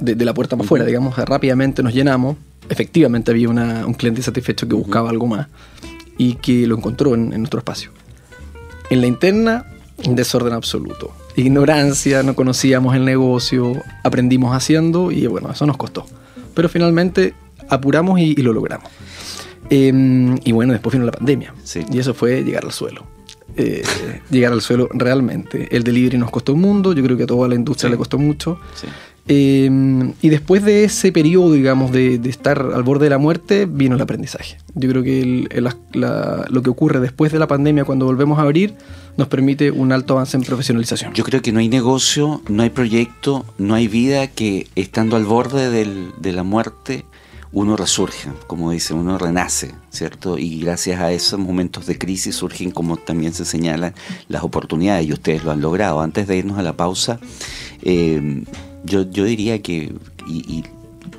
de, 0.00 0.24
la 0.24 0.34
puerta 0.34 0.56
para 0.56 0.66
afuera, 0.66 0.84
digamos, 0.84 1.16
rápidamente 1.16 1.82
nos 1.82 1.94
llenamos. 1.94 2.36
Efectivamente 2.68 3.30
había 3.30 3.48
un 3.48 3.94
cliente 3.94 4.22
satisfecho 4.22 4.66
que 4.66 4.74
buscaba 4.74 5.10
algo 5.10 5.26
más 5.26 5.46
y 6.18 6.34
que 6.34 6.66
lo 6.66 6.76
encontró 6.76 7.14
en, 7.14 7.30
nuestro 7.30 7.58
espacio. 7.58 7.90
En 8.90 9.00
la 9.00 9.06
interna, 9.06 9.66
desorden 10.08 10.54
absoluto. 10.54 11.12
Ignorancia, 11.36 12.22
no 12.22 12.34
conocíamos 12.34 12.96
el 12.96 13.04
negocio, 13.04 13.82
aprendimos 14.02 14.56
haciendo 14.56 15.12
y 15.12 15.26
bueno, 15.26 15.50
eso 15.50 15.66
nos 15.66 15.76
costó. 15.76 16.06
Pero 16.54 16.68
finalmente 16.70 17.34
apuramos 17.68 18.18
y 18.18 18.34
lo 18.36 18.54
logramos. 18.54 18.90
Em, 19.70 20.38
y 20.44 20.52
bueno, 20.52 20.72
después 20.72 20.92
vino 20.92 21.04
la 21.04 21.12
pandemia. 21.12 21.54
Y 21.90 21.98
eso 21.98 22.14
fue 22.14 22.42
llegar 22.42 22.64
al 22.64 22.72
suelo. 22.72 23.06
Eh, 23.56 23.82
llegar 24.30 24.52
al 24.52 24.60
suelo 24.60 24.88
realmente. 24.92 25.68
El 25.74 25.82
delivery 25.82 26.18
nos 26.18 26.30
costó 26.30 26.52
un 26.52 26.60
mundo, 26.60 26.92
yo 26.92 27.02
creo 27.02 27.16
que 27.16 27.24
a 27.24 27.26
toda 27.26 27.48
la 27.48 27.54
industria 27.54 27.90
le 27.90 27.96
costó 27.96 28.18
mucho. 28.18 28.58
Eh, 29.28 29.68
y 30.22 30.28
después 30.28 30.64
de 30.64 30.84
ese 30.84 31.10
periodo, 31.10 31.52
digamos, 31.52 31.90
de, 31.90 32.20
estar 32.26 32.60
al 32.60 32.82
borde 32.84 33.06
de 33.06 33.10
la 33.10 33.18
muerte, 33.18 33.66
vino 33.68 33.96
el 33.96 34.00
aprendizaje. 34.00 34.58
Yo 34.74 34.88
creo 34.88 35.02
que 35.02 35.48
lo 35.92 36.62
que 36.62 36.70
ocurre 36.70 37.00
después 37.00 37.32
de 37.32 37.40
la 37.40 37.48
pandemia, 37.48 37.84
cuando 37.84 38.06
volvemos 38.06 38.38
a 38.38 38.42
abrir, 38.42 38.74
nos 39.16 39.26
permite 39.26 39.72
un 39.72 39.90
alto 39.90 40.14
avance 40.14 40.36
en 40.36 40.44
profesionalización. 40.44 41.12
Yo 41.14 41.24
creo 41.24 41.42
que 41.42 41.50
no 41.50 41.58
hay 41.58 41.68
negocio, 41.68 42.42
no 42.48 42.62
hay 42.62 42.70
proyecto, 42.70 43.44
no 43.58 43.74
hay 43.74 43.88
vida 43.88 44.28
que 44.28 44.68
estando 44.76 45.16
al 45.16 45.24
borde 45.24 45.70
de 45.70 46.32
la 46.32 46.42
muerte 46.44 47.04
uno 47.52 47.76
resurge, 47.76 48.30
como 48.46 48.70
dice, 48.70 48.94
uno 48.94 49.18
renace, 49.18 49.74
¿cierto? 49.90 50.38
Y 50.38 50.60
gracias 50.60 51.00
a 51.00 51.12
esos 51.12 51.38
momentos 51.38 51.86
de 51.86 51.98
crisis 51.98 52.36
surgen, 52.36 52.70
como 52.70 52.96
también 52.96 53.32
se 53.32 53.44
señalan, 53.44 53.94
las 54.28 54.42
oportunidades 54.42 55.06
y 55.06 55.12
ustedes 55.12 55.44
lo 55.44 55.52
han 55.52 55.60
logrado. 55.60 56.00
Antes 56.00 56.26
de 56.26 56.36
irnos 56.36 56.58
a 56.58 56.62
la 56.62 56.76
pausa, 56.76 57.20
eh, 57.82 58.44
yo, 58.84 59.04
diría 59.04 59.62
que, 59.62 59.94
y, 60.26 60.64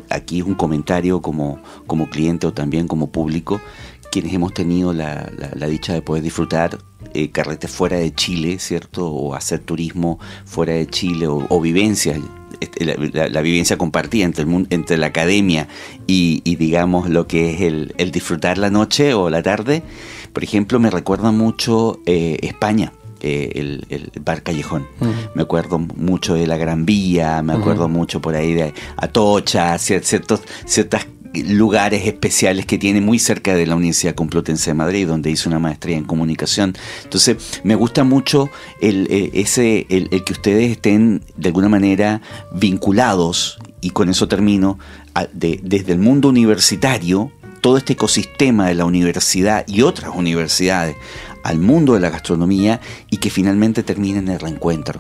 aquí 0.10 0.40
es 0.40 0.46
un 0.46 0.56
comentario 0.56 1.22
como, 1.22 1.60
como 1.86 2.10
cliente 2.10 2.48
o 2.48 2.54
también 2.54 2.88
como 2.88 3.12
público, 3.12 3.60
quienes 4.12 4.34
hemos 4.34 4.54
tenido 4.54 4.94
la, 4.94 5.30
dicha 5.68 5.94
de 5.94 6.02
poder 6.02 6.24
disfrutar 6.24 6.78
eh, 7.14 7.30
carretes 7.32 7.72
fuera 7.72 7.98
de 7.98 8.14
Chile, 8.14 8.60
¿cierto? 8.60 9.08
O 9.08 9.36
hacer 9.36 9.60
turismo 9.60 10.20
fuera 10.46 10.74
de 10.74 10.88
Chile 10.88 11.28
o, 11.28 11.62
vivencias. 11.62 12.20
Este, 12.60 12.86
la, 12.86 13.42
vivencia 13.42 13.78
compartida 13.78 14.26
entre, 14.26 14.44
el 14.44 14.68
entre 14.70 14.98
la 14.98 15.08
academia 15.08 15.68
y, 16.08 16.42
digamos 16.56 17.10
lo 17.10 17.28
que 17.28 17.54
es 17.54 17.62
el, 17.62 18.12
disfrutar 18.12 18.58
la 18.58 18.70
noche 18.70 19.14
o 19.14 19.30
la 19.30 19.44
tarde, 19.44 19.84
por 20.34 20.44
ejemplo, 20.44 20.80
me 20.80 20.90
recuerda 20.90 21.32
mucho 21.32 22.00
eh, 22.06 22.40
España. 22.42 22.94
Eh, 23.22 23.52
el, 23.56 24.12
bar 24.24 24.44
Callejón. 24.44 24.88
Me 25.34 25.42
acuerdo 25.42 25.80
mucho 25.80 26.36
de 26.36 26.48
la 26.48 26.58
Gran 26.58 26.86
Vía, 26.86 27.42
me 27.42 27.54
acuerdo 27.54 27.88
mucho 27.88 28.22
por 28.22 28.36
ahí 28.36 28.54
de 28.54 28.74
Atocha, 28.98 29.78
ciertos, 29.78 30.42
ciertos 30.66 31.02
lugares 31.34 32.06
especiales 32.06 32.66
que 32.66 32.78
tiene 32.78 33.02
muy 33.02 33.20
cerca 33.20 33.56
de 33.56 33.66
la 33.66 33.76
Universidad 33.76 34.16
Complutense 34.16 34.72
de 34.72 34.74
Madrid, 34.76 35.08
donde 35.08 35.32
hice 35.32 35.50
una 35.50 35.60
maestría 35.60 35.98
en 35.98 36.04
comunicación. 36.04 36.76
Entonces, 37.04 37.62
me 37.64 37.76
gusta 37.76 38.04
mucho 38.04 38.50
el, 38.82 39.08
eh, 39.10 39.32
ese, 39.34 39.86
el, 39.90 40.10
que 40.24 40.34
ustedes 40.34 40.72
estén 40.72 41.24
de 41.36 41.50
alguna 41.50 41.70
manera 41.70 42.22
vinculados, 42.54 43.60
y 43.82 43.92
con 43.92 44.10
eso 44.10 44.28
termino, 44.28 44.80
desde 45.34 45.94
el 45.94 46.00
mundo 46.00 46.30
universitario, 46.30 47.32
todo 47.62 47.78
este 47.78 47.94
ecosistema 47.94 48.68
de 48.68 48.76
la 48.76 48.86
universidad 48.86 49.66
y 49.68 49.82
otras 49.82 50.12
universidades 50.16 50.96
al 51.48 51.60
mundo 51.60 51.94
de 51.94 52.02
la 52.02 52.10
gastronomía 52.10 52.82
y 53.10 53.18
que 53.18 53.30
finalmente 53.30 53.82
termine 53.82 54.20
en 54.20 54.28
el 54.28 54.40
reencuentro. 54.40 55.00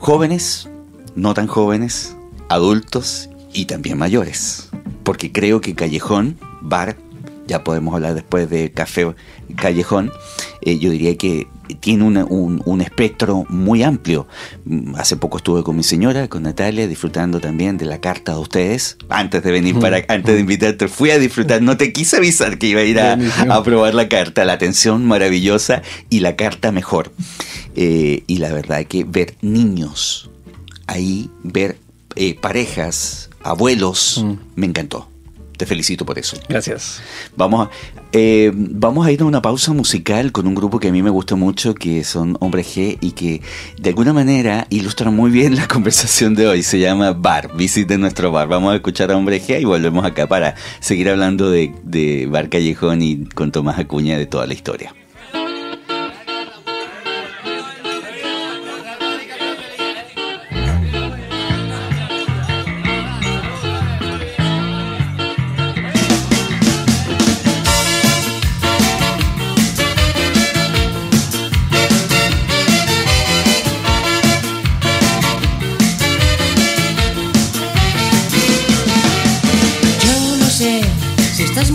Jóvenes, 0.00 0.68
no 1.14 1.34
tan 1.34 1.46
jóvenes, 1.46 2.16
adultos 2.48 3.30
y 3.52 3.66
también 3.66 3.96
mayores. 3.96 4.70
Porque 5.04 5.30
creo 5.30 5.60
que 5.60 5.76
Callejón, 5.76 6.36
bar, 6.62 6.96
ya 7.46 7.64
podemos 7.64 7.94
hablar 7.94 8.14
después 8.14 8.50
de 8.50 8.72
Café 8.72 9.14
Callejón, 9.56 10.12
eh, 10.62 10.78
yo 10.78 10.90
diría 10.90 11.16
que 11.16 11.46
tiene 11.80 12.04
un, 12.04 12.80
espectro 12.80 13.44
muy 13.48 13.82
amplio. 13.82 14.26
Mm, 14.64 14.94
hace 14.96 15.16
poco 15.16 15.38
estuve 15.38 15.62
con 15.62 15.76
mi 15.76 15.82
señora, 15.82 16.28
con 16.28 16.42
Natalia, 16.42 16.86
disfrutando 16.86 17.40
también 17.40 17.76
de 17.76 17.86
la 17.86 18.00
carta 18.00 18.32
de 18.32 18.38
ustedes. 18.38 18.96
Antes 19.08 19.42
de 19.42 19.50
venir 19.50 19.78
para 19.78 20.04
antes 20.08 20.34
de 20.34 20.40
invitarte, 20.40 20.88
fui 20.88 21.10
a 21.10 21.18
disfrutar. 21.18 21.62
No 21.62 21.76
te 21.76 21.92
quise 21.92 22.16
avisar 22.16 22.58
que 22.58 22.68
iba 22.68 22.80
a 22.80 22.84
ir 22.84 23.00
a, 23.00 23.16
probar 23.62 23.94
la 23.94 24.08
carta. 24.08 24.44
La 24.44 24.54
atención 24.54 25.04
maravillosa 25.06 25.82
y 26.10 26.20
la 26.20 26.36
carta 26.36 26.72
mejor. 26.72 27.12
Eh, 27.74 28.22
y 28.26 28.38
la 28.38 28.52
verdad 28.52 28.84
que 28.84 29.04
ver 29.04 29.36
niños 29.42 30.30
ahí, 30.86 31.30
ver 31.42 31.78
eh, 32.14 32.34
parejas, 32.34 33.30
abuelos, 33.42 34.22
mm. 34.24 34.34
me 34.54 34.66
encantó. 34.66 35.08
Te 35.56 35.66
felicito 35.66 36.04
por 36.04 36.18
eso. 36.18 36.36
Gracias. 36.48 37.02
Vamos 37.36 37.68
a, 37.68 37.70
eh, 38.12 38.52
vamos 38.54 39.06
a 39.06 39.12
ir 39.12 39.22
a 39.22 39.24
una 39.24 39.40
pausa 39.42 39.72
musical 39.72 40.32
con 40.32 40.46
un 40.46 40.54
grupo 40.54 40.78
que 40.78 40.88
a 40.88 40.92
mí 40.92 41.02
me 41.02 41.10
gusta 41.10 41.34
mucho, 41.36 41.74
que 41.74 42.04
son 42.04 42.36
Hombre 42.40 42.62
G 42.62 42.98
y 43.00 43.12
que 43.12 43.42
de 43.78 43.90
alguna 43.90 44.12
manera 44.12 44.66
ilustran 44.70 45.14
muy 45.14 45.30
bien 45.30 45.56
la 45.56 45.66
conversación 45.76 46.34
de 46.34 46.46
hoy. 46.46 46.62
Se 46.62 46.78
llama 46.78 47.12
Bar, 47.12 47.56
visite 47.56 47.96
nuestro 47.98 48.30
bar. 48.30 48.48
Vamos 48.48 48.72
a 48.72 48.76
escuchar 48.76 49.10
a 49.10 49.16
Hombre 49.16 49.40
G 49.40 49.60
y 49.60 49.64
volvemos 49.64 50.04
acá 50.04 50.26
para 50.26 50.54
seguir 50.80 51.08
hablando 51.08 51.50
de, 51.50 51.72
de 51.82 52.26
Bar 52.26 52.48
Callejón 52.48 53.02
y 53.02 53.24
con 53.26 53.52
Tomás 53.52 53.78
Acuña 53.78 54.18
de 54.18 54.26
toda 54.26 54.46
la 54.46 54.54
historia. 54.54 54.94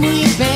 muy 0.01 0.25
bello. 0.37 0.50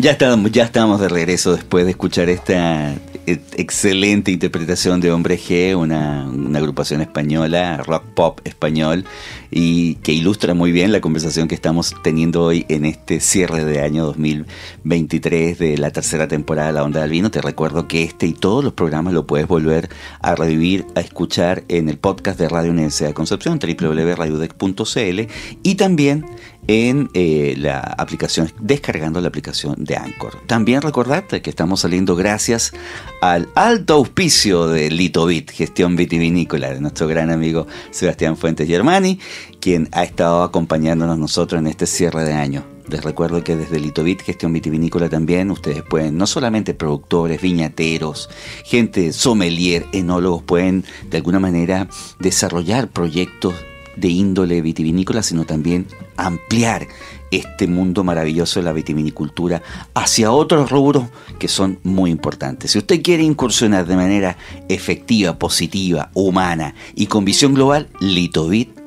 Ya 0.00 0.12
estamos, 0.12 0.50
ya 0.50 0.64
estamos 0.64 0.98
de 0.98 1.10
regreso 1.10 1.54
después 1.54 1.84
de 1.84 1.90
escuchar 1.90 2.30
esta 2.30 2.94
eh, 3.26 3.38
excelente 3.56 4.30
interpretación 4.30 4.98
de 4.98 5.12
Hombre 5.12 5.38
G, 5.38 5.76
una, 5.76 6.24
agrupación 6.56 7.02
española, 7.02 7.76
rock 7.84 8.04
pop 8.14 8.40
español, 8.44 9.04
y 9.50 9.96
que 9.96 10.12
ilustra 10.12 10.54
muy 10.54 10.72
bien 10.72 10.90
la 10.90 11.02
conversación 11.02 11.48
que 11.48 11.54
estamos 11.54 11.94
teniendo 12.02 12.44
hoy 12.44 12.64
en 12.70 12.86
este 12.86 13.20
cierre 13.20 13.66
de 13.66 13.82
año 13.82 14.06
2023 14.06 15.58
de 15.58 15.76
la 15.76 15.90
tercera 15.90 16.28
temporada 16.28 16.68
de 16.68 16.74
La 16.74 16.84
Onda 16.84 17.02
del 17.02 17.10
Vino. 17.10 17.30
Te 17.30 17.42
recuerdo 17.42 17.86
que 17.86 18.02
este 18.02 18.26
y 18.26 18.32
todos 18.32 18.64
los 18.64 18.72
programas 18.72 19.12
lo 19.12 19.26
puedes 19.26 19.46
volver 19.48 19.90
a 20.20 20.34
revivir, 20.34 20.86
a 20.94 21.00
escuchar 21.00 21.64
en 21.68 21.90
el 21.90 21.98
podcast 21.98 22.38
de 22.38 22.48
Radio 22.48 22.70
Universidad 22.70 23.08
de 23.08 23.14
Concepción, 23.14 23.58
www.radiodec.cl, 23.58 25.20
y 25.62 25.74
también 25.74 26.24
en 26.70 27.10
eh, 27.14 27.56
la 27.58 27.80
aplicación, 27.80 28.52
descargando 28.60 29.20
la 29.20 29.26
aplicación 29.26 29.74
de 29.82 29.96
Anchor. 29.96 30.36
También 30.46 30.82
recordarte 30.82 31.42
que 31.42 31.50
estamos 31.50 31.80
saliendo 31.80 32.14
gracias 32.14 32.72
al 33.20 33.48
alto 33.56 33.94
auspicio 33.94 34.68
de 34.68 34.88
Litovit, 34.88 35.50
gestión 35.50 35.96
vitivinícola, 35.96 36.70
de 36.70 36.80
nuestro 36.80 37.08
gran 37.08 37.32
amigo 37.32 37.66
Sebastián 37.90 38.36
Fuentes 38.36 38.68
Germani, 38.68 39.18
quien 39.58 39.88
ha 39.90 40.04
estado 40.04 40.44
acompañándonos 40.44 41.18
nosotros 41.18 41.58
en 41.60 41.66
este 41.66 41.86
cierre 41.86 42.22
de 42.22 42.34
año. 42.34 42.64
Les 42.88 43.02
recuerdo 43.02 43.42
que 43.42 43.56
desde 43.56 43.80
Litovit, 43.80 44.22
gestión 44.22 44.52
vitivinícola 44.52 45.08
también, 45.08 45.50
ustedes 45.50 45.82
pueden, 45.82 46.16
no 46.16 46.28
solamente 46.28 46.72
productores, 46.74 47.42
viñateros, 47.42 48.30
gente 48.64 49.12
sommelier, 49.12 49.86
enólogos, 49.92 50.44
pueden 50.44 50.84
de 51.10 51.16
alguna 51.16 51.40
manera 51.40 51.88
desarrollar 52.20 52.88
proyectos 52.88 53.54
de 54.00 54.08
índole 54.08 54.60
vitivinícola, 54.60 55.22
sino 55.22 55.44
también 55.44 55.86
ampliar 56.16 56.88
este 57.30 57.66
mundo 57.66 58.02
maravilloso 58.02 58.60
de 58.60 58.64
la 58.64 58.72
vitivinicultura 58.72 59.62
hacia 59.94 60.32
otros 60.32 60.70
rubros 60.70 61.04
que 61.38 61.48
son 61.48 61.78
muy 61.82 62.10
importantes. 62.10 62.72
Si 62.72 62.78
usted 62.78 63.02
quiere 63.02 63.22
incursionar 63.22 63.86
de 63.86 63.96
manera 63.96 64.36
efectiva, 64.68 65.38
positiva, 65.38 66.10
humana 66.14 66.74
y 66.94 67.06
con 67.06 67.24
visión 67.24 67.54
global, 67.54 67.88
litovit.cl 68.00 68.80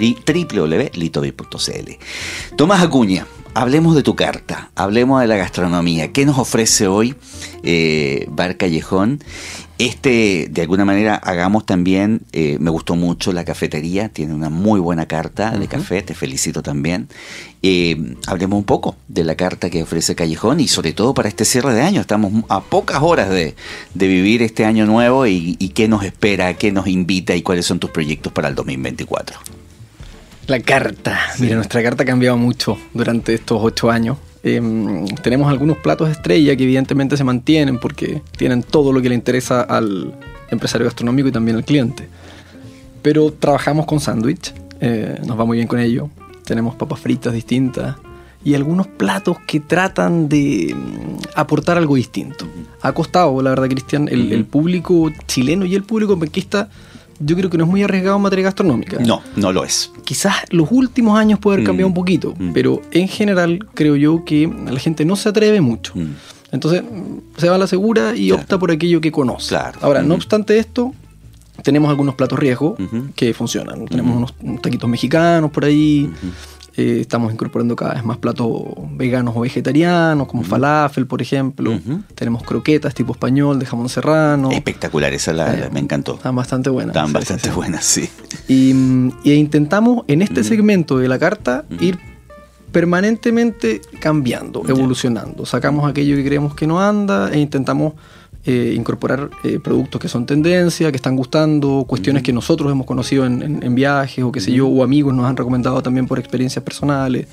www.litovit.cl 0.00 1.90
Tomás 2.56 2.82
Acuña, 2.82 3.26
hablemos 3.54 3.94
de 3.94 4.02
tu 4.02 4.16
carta, 4.16 4.70
hablemos 4.74 5.20
de 5.20 5.28
la 5.28 5.36
gastronomía. 5.36 6.12
¿Qué 6.12 6.26
nos 6.26 6.38
ofrece 6.38 6.88
hoy 6.88 7.14
eh, 7.62 8.26
Bar 8.30 8.56
Callejón? 8.56 9.22
Este, 9.82 10.46
de 10.48 10.62
alguna 10.62 10.84
manera, 10.84 11.16
hagamos 11.16 11.66
también, 11.66 12.20
eh, 12.32 12.56
me 12.60 12.70
gustó 12.70 12.94
mucho 12.94 13.32
la 13.32 13.44
cafetería, 13.44 14.08
tiene 14.08 14.32
una 14.32 14.48
muy 14.48 14.78
buena 14.78 15.06
carta 15.06 15.58
de 15.58 15.66
café, 15.66 16.02
te 16.02 16.14
felicito 16.14 16.62
también. 16.62 17.08
Eh, 17.64 18.14
hablemos 18.28 18.58
un 18.58 18.64
poco 18.64 18.94
de 19.08 19.24
la 19.24 19.34
carta 19.34 19.70
que 19.70 19.82
ofrece 19.82 20.14
Callejón 20.14 20.60
y 20.60 20.68
sobre 20.68 20.92
todo 20.92 21.14
para 21.14 21.28
este 21.28 21.44
cierre 21.44 21.74
de 21.74 21.82
año. 21.82 22.00
Estamos 22.00 22.44
a 22.48 22.60
pocas 22.60 23.02
horas 23.02 23.28
de, 23.28 23.56
vivir 23.92 24.42
este 24.42 24.64
año 24.64 24.86
nuevo 24.86 25.26
y, 25.26 25.56
y 25.58 25.70
qué 25.70 25.88
nos 25.88 26.04
espera, 26.04 26.54
qué 26.54 26.70
nos 26.70 26.86
invita 26.86 27.34
y 27.34 27.42
cuáles 27.42 27.66
son 27.66 27.80
tus 27.80 27.90
proyectos 27.90 28.32
para 28.32 28.46
el 28.46 28.54
2024. 28.54 29.36
La 30.46 30.60
carta. 30.60 31.18
Mira, 31.40 31.56
nuestra 31.56 31.82
carta 31.82 32.04
ha 32.04 32.06
cambiado 32.06 32.36
mucho 32.36 32.78
durante 32.94 33.34
estos 33.34 33.58
ocho 33.60 33.90
años. 33.90 34.16
Em, 34.44 35.06
tenemos 35.22 35.48
algunos 35.48 35.76
platos 35.78 36.10
estrella 36.10 36.56
que 36.56 36.64
evidentemente 36.64 37.16
se 37.16 37.22
mantienen 37.22 37.78
porque 37.78 38.22
tienen 38.36 38.62
todo 38.62 38.92
lo 38.92 39.00
que 39.00 39.08
le 39.08 39.14
interesa 39.14 39.62
al 39.62 40.14
empresario 40.50 40.84
gastronómico 40.86 41.28
y 41.28 41.32
también 41.32 41.56
al 41.56 41.64
cliente. 41.64 42.08
Pero 43.02 43.32
trabajamos 43.32 43.86
con 43.86 44.00
sándwich, 44.00 44.52
eh, 44.80 45.20
nos 45.26 45.38
va 45.38 45.44
muy 45.44 45.58
bien 45.58 45.68
con 45.68 45.78
ello. 45.78 46.10
Tenemos 46.44 46.74
papas 46.74 46.98
fritas 46.98 47.32
distintas 47.32 47.96
y 48.44 48.54
algunos 48.54 48.88
platos 48.88 49.38
que 49.46 49.60
tratan 49.60 50.28
de 50.28 50.74
mm, 50.74 51.22
aportar 51.36 51.78
algo 51.78 51.94
distinto. 51.94 52.46
Ha 52.80 52.92
costado, 52.92 53.40
la 53.42 53.50
verdad, 53.50 53.68
Cristian, 53.68 54.08
el, 54.08 54.32
el 54.32 54.44
público 54.44 55.12
chileno 55.28 55.64
y 55.64 55.76
el 55.76 55.84
público 55.84 56.18
penquista 56.18 56.68
yo 57.24 57.36
creo 57.36 57.50
que 57.50 57.58
no 57.58 57.64
es 57.64 57.70
muy 57.70 57.82
arriesgado 57.82 58.16
en 58.16 58.22
materia 58.22 58.44
gastronómica. 58.44 58.98
No, 59.00 59.22
no 59.36 59.52
lo 59.52 59.64
es. 59.64 59.92
Quizás 60.04 60.36
los 60.50 60.68
últimos 60.70 61.18
años 61.18 61.38
puede 61.38 61.56
haber 61.56 61.66
cambiado 61.66 61.88
mm, 61.88 61.92
un 61.92 61.94
poquito, 61.94 62.34
mm. 62.38 62.52
pero 62.52 62.82
en 62.90 63.08
general 63.08 63.66
creo 63.74 63.96
yo 63.96 64.24
que 64.24 64.50
la 64.70 64.78
gente 64.78 65.04
no 65.04 65.16
se 65.16 65.28
atreve 65.28 65.60
mucho. 65.60 65.92
Mm. 65.94 66.14
Entonces 66.52 66.82
se 67.38 67.48
va 67.48 67.54
a 67.54 67.58
la 67.58 67.66
segura 67.66 68.14
y 68.14 68.30
opta 68.30 68.58
por 68.58 68.70
aquello 68.70 69.00
que 69.00 69.10
conoce. 69.10 69.56
Ahora, 69.80 70.02
no 70.02 70.14
obstante 70.14 70.58
esto, 70.58 70.92
tenemos 71.62 71.88
algunos 71.88 72.14
platos 72.14 72.38
riesgos 72.38 72.74
que 73.16 73.32
funcionan. 73.32 73.86
Tenemos 73.86 74.16
unos, 74.16 74.60
taquitos 74.60 74.88
mexicanos 74.88 75.50
por 75.50 75.64
ahí. 75.64 76.10
Eh, 76.74 77.00
estamos 77.02 77.32
incorporando 77.32 77.76
cada 77.76 77.94
vez 77.94 78.04
más 78.04 78.16
platos 78.16 78.50
veganos 78.92 79.36
o 79.36 79.40
vegetarianos, 79.40 80.26
como 80.26 80.42
falafel, 80.42 81.06
por 81.06 81.20
ejemplo. 81.20 81.78
Tenemos 82.14 82.42
croquetas 82.42 82.94
tipo 82.94 83.12
español 83.12 83.58
de 83.58 83.66
jamón 83.66 83.88
serrano. 83.88 84.50
Espectacular, 84.50 85.12
esa 85.12 85.32
la, 85.32 85.52
eh, 85.52 85.70
me 85.70 85.80
encantó. 85.80 86.14
Están 86.14 86.34
bastante 86.34 86.70
buenas. 86.70 86.96
Están 86.96 87.12
bastante 87.12 87.50
buenas, 87.50 87.84
sí. 87.84 88.08
Y, 88.48 88.70
intentamos 89.24 90.04
en 90.08 90.22
este 90.22 90.44
segmento 90.44 90.98
de 90.98 91.08
la 91.08 91.18
carta 91.18 91.64
ir 91.80 91.98
permanentemente 92.70 93.82
cambiando, 94.00 94.62
evolucionando. 94.66 95.44
Sacamos 95.44 95.88
aquello 95.88 96.16
que 96.16 96.24
creemos 96.24 96.54
que 96.54 96.66
no 96.66 96.80
anda 96.80 97.30
e 97.30 97.38
intentamos 97.38 97.92
eh, 98.44 98.74
incorporar 98.76 99.30
eh, 99.44 99.60
productos 99.60 100.00
que 100.00 100.08
son 100.08 100.26
tendencia, 100.26 100.90
que 100.90 100.96
están 100.96 101.16
gustando, 101.16 101.84
cuestiones 101.86 102.22
que 102.22 102.32
nosotros 102.32 102.72
hemos 102.72 102.86
conocido 102.86 103.24
en, 103.24 103.74
viajes 103.74 104.24
o 104.24 104.32
qué 104.32 104.40
sé 104.40 104.52
yo, 104.52 104.66
o 104.66 104.82
amigos 104.82 105.14
nos 105.14 105.26
han 105.26 105.36
recomendado 105.36 105.82
también 105.82 106.06
por 106.06 106.18
experiencias 106.18 106.64
personales. 106.64 107.28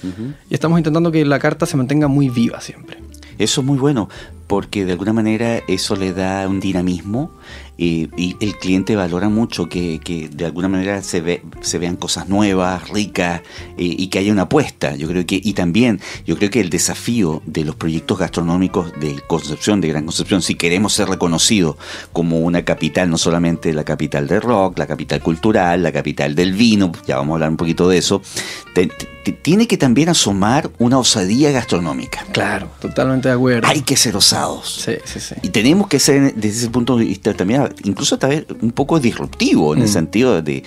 Y 0.50 0.54
estamos 0.54 0.80
intentando 0.80 1.12
que 1.12 1.26
la 1.26 1.40
carta 1.40 1.66
se 1.66 1.78
mantenga 1.78 2.08
muy 2.08 2.30
viva 2.30 2.62
siempre. 2.62 2.98
Eso 3.40 3.62
es 3.62 3.68
muy 3.68 3.78
bueno, 3.78 4.10
porque 4.50 4.84
de 4.84 4.94
alguna 4.94 5.14
manera 5.14 5.62
eso 5.68 5.96
le 5.96 6.12
da 6.12 6.48
un 6.48 6.60
dinamismo 6.60 7.32
y 7.82 8.36
el 8.42 8.58
cliente 8.58 8.98
valora 8.98 9.30
mucho 9.30 9.70
que, 9.70 10.30
de 10.30 10.46
alguna 10.46 10.68
manera 10.68 11.02
se, 11.02 11.22
ve, 11.22 11.44
se 11.62 11.78
vean 11.78 11.96
cosas 11.96 12.28
nuevas, 12.28 12.90
ricas 12.90 13.42
y 13.78 14.08
que 14.08 14.20
haya 14.20 14.34
una 14.34 14.42
apuesta. 14.44 14.98
Yo 14.98 15.08
creo 15.08 15.26
que, 15.26 15.40
y 15.42 15.54
también, 15.54 16.02
yo 16.26 16.36
creo 16.36 16.50
que 16.50 16.60
el 16.60 16.70
desafío 16.70 17.42
de 17.46 17.64
los 17.64 17.76
proyectos 17.76 18.20
gastronómicos 18.20 18.92
de 19.00 19.22
Concepción, 19.28 19.80
de 19.80 19.88
Gran 19.88 20.04
Concepción, 20.04 20.42
si 20.42 20.56
queremos 20.56 20.92
ser 20.92 21.08
reconocidos 21.08 21.78
como 22.12 22.40
una 22.40 22.66
capital, 22.66 23.10
no 23.10 23.18
solamente 23.18 23.72
la 23.74 23.86
capital 23.86 24.28
del 24.28 24.42
rock, 24.42 24.78
la 24.78 24.88
capital 24.88 25.22
cultural, 25.22 25.82
la 25.82 25.94
capital 25.94 26.36
del 26.36 26.52
vino, 26.54 26.92
ya 27.08 27.16
vamos 27.16 27.32
a 27.32 27.36
hablar 27.36 27.50
un 27.52 27.58
poquito 27.58 27.88
de 27.88 28.00
eso, 28.00 28.22
tiene 29.42 29.68
que 29.68 29.78
también 29.78 30.10
asomar 30.10 30.70
una 30.80 30.98
osadía 30.98 31.52
gastronómica. 31.52 32.26
Claro, 32.32 32.70
totalmente 32.80 33.30
de 33.30 33.36
acuerdo. 33.36 33.68
Hay 33.68 33.82
que 33.82 33.96
ser 33.96 34.18
osados. 34.48 34.82
Sí, 34.86 34.94
sí, 35.06 35.20
sí. 35.20 35.36
Y 35.42 35.50
tenemos 35.50 35.88
que 35.88 36.00
ser, 36.00 36.34
desde 36.36 36.60
ese 36.60 36.70
punto 36.70 36.98
de 36.98 37.06
vista, 37.06 37.34
también 37.34 37.70
incluso 37.84 38.18
tal 38.18 38.30
vez 38.32 38.46
un 38.62 38.72
poco 38.72 39.00
disruptivo 39.00 39.74
en 39.74 39.82
el 39.82 39.88
mm. 39.88 39.92
sentido 39.92 40.42
de, 40.42 40.64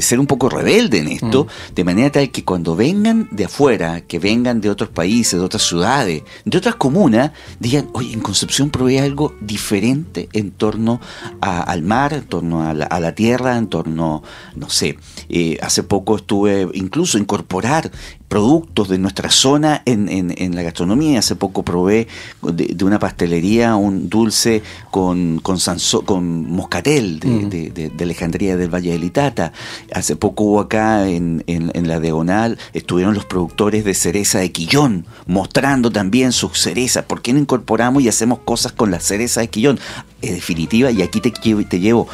ser 0.00 0.20
un 0.20 0.26
poco 0.26 0.48
rebelde 0.48 0.98
en 0.98 1.08
esto, 1.08 1.44
mm. 1.44 1.74
de 1.74 1.84
manera 1.84 2.10
tal 2.10 2.30
que 2.30 2.44
cuando 2.44 2.76
vengan 2.76 3.28
de 3.30 3.44
afuera, 3.44 4.00
que 4.02 4.18
vengan 4.18 4.60
de 4.60 4.70
otros 4.70 4.90
países, 4.90 5.38
de 5.38 5.44
otras 5.44 5.62
ciudades, 5.62 6.22
de 6.44 6.58
otras 6.58 6.76
comunas, 6.76 7.32
digan, 7.60 7.88
oye, 7.92 8.12
en 8.12 8.20
Concepción 8.20 8.70
probé 8.70 9.00
algo 9.00 9.34
diferente 9.40 10.28
en 10.32 10.50
torno 10.50 11.00
al 11.40 11.82
mar, 11.82 12.12
en 12.12 12.24
torno 12.24 12.62
a 12.62 12.74
la, 12.74 13.14
tierra, 13.14 13.56
en 13.56 13.68
torno, 13.68 14.22
no 14.54 14.70
sé, 14.70 14.98
eh, 15.28 15.58
hace 15.62 15.82
poco 15.82 16.16
estuve 16.16 16.68
incluso 16.74 17.18
incorporar 17.18 17.90
productos 18.28 18.88
de 18.88 18.98
nuestra 18.98 19.30
zona 19.30 19.82
en, 19.86 20.08
en, 20.08 20.54
la 20.54 20.62
gastronomía. 20.62 21.18
Hace 21.18 21.34
poco 21.34 21.62
probé 21.62 22.08
de, 22.42 22.84
una 22.84 22.98
pastelería 22.98 23.74
un 23.76 24.08
dulce 24.08 24.62
con, 24.90 25.40
con, 25.42 25.58
con 26.04 26.50
moscatel 26.50 27.20
de, 27.20 27.70
de, 27.70 28.04
Alejandría 28.04 28.56
del 28.56 28.72
Valle 28.72 28.92
de 28.92 28.98
Litata. 28.98 29.52
Hace 29.92 30.14
poco 30.16 30.44
hubo 30.44 30.60
acá 30.60 31.08
en, 31.08 31.42
en, 31.46 31.88
la 31.88 32.00
Diagonal, 32.00 32.58
estuvieron 32.74 33.14
los 33.14 33.24
productores 33.24 33.84
de 33.84 33.94
cereza 33.94 34.38
de 34.38 34.52
Quillón, 34.52 35.06
mostrando 35.26 35.90
también 35.90 36.32
sus 36.32 36.58
cerezas. 36.58 37.04
¿Por 37.04 37.22
qué 37.22 37.32
no 37.32 37.38
incorporamos 37.38 38.02
y 38.02 38.08
hacemos 38.08 38.40
cosas 38.40 38.72
con 38.72 38.90
la 38.90 39.00
cereza 39.00 39.40
de 39.40 39.48
Quillón? 39.48 39.80
En 40.20 40.34
definitiva, 40.34 40.90
y 40.90 41.02
aquí 41.02 41.20
te, 41.20 41.30
te 41.30 41.80
llevo 41.80 42.08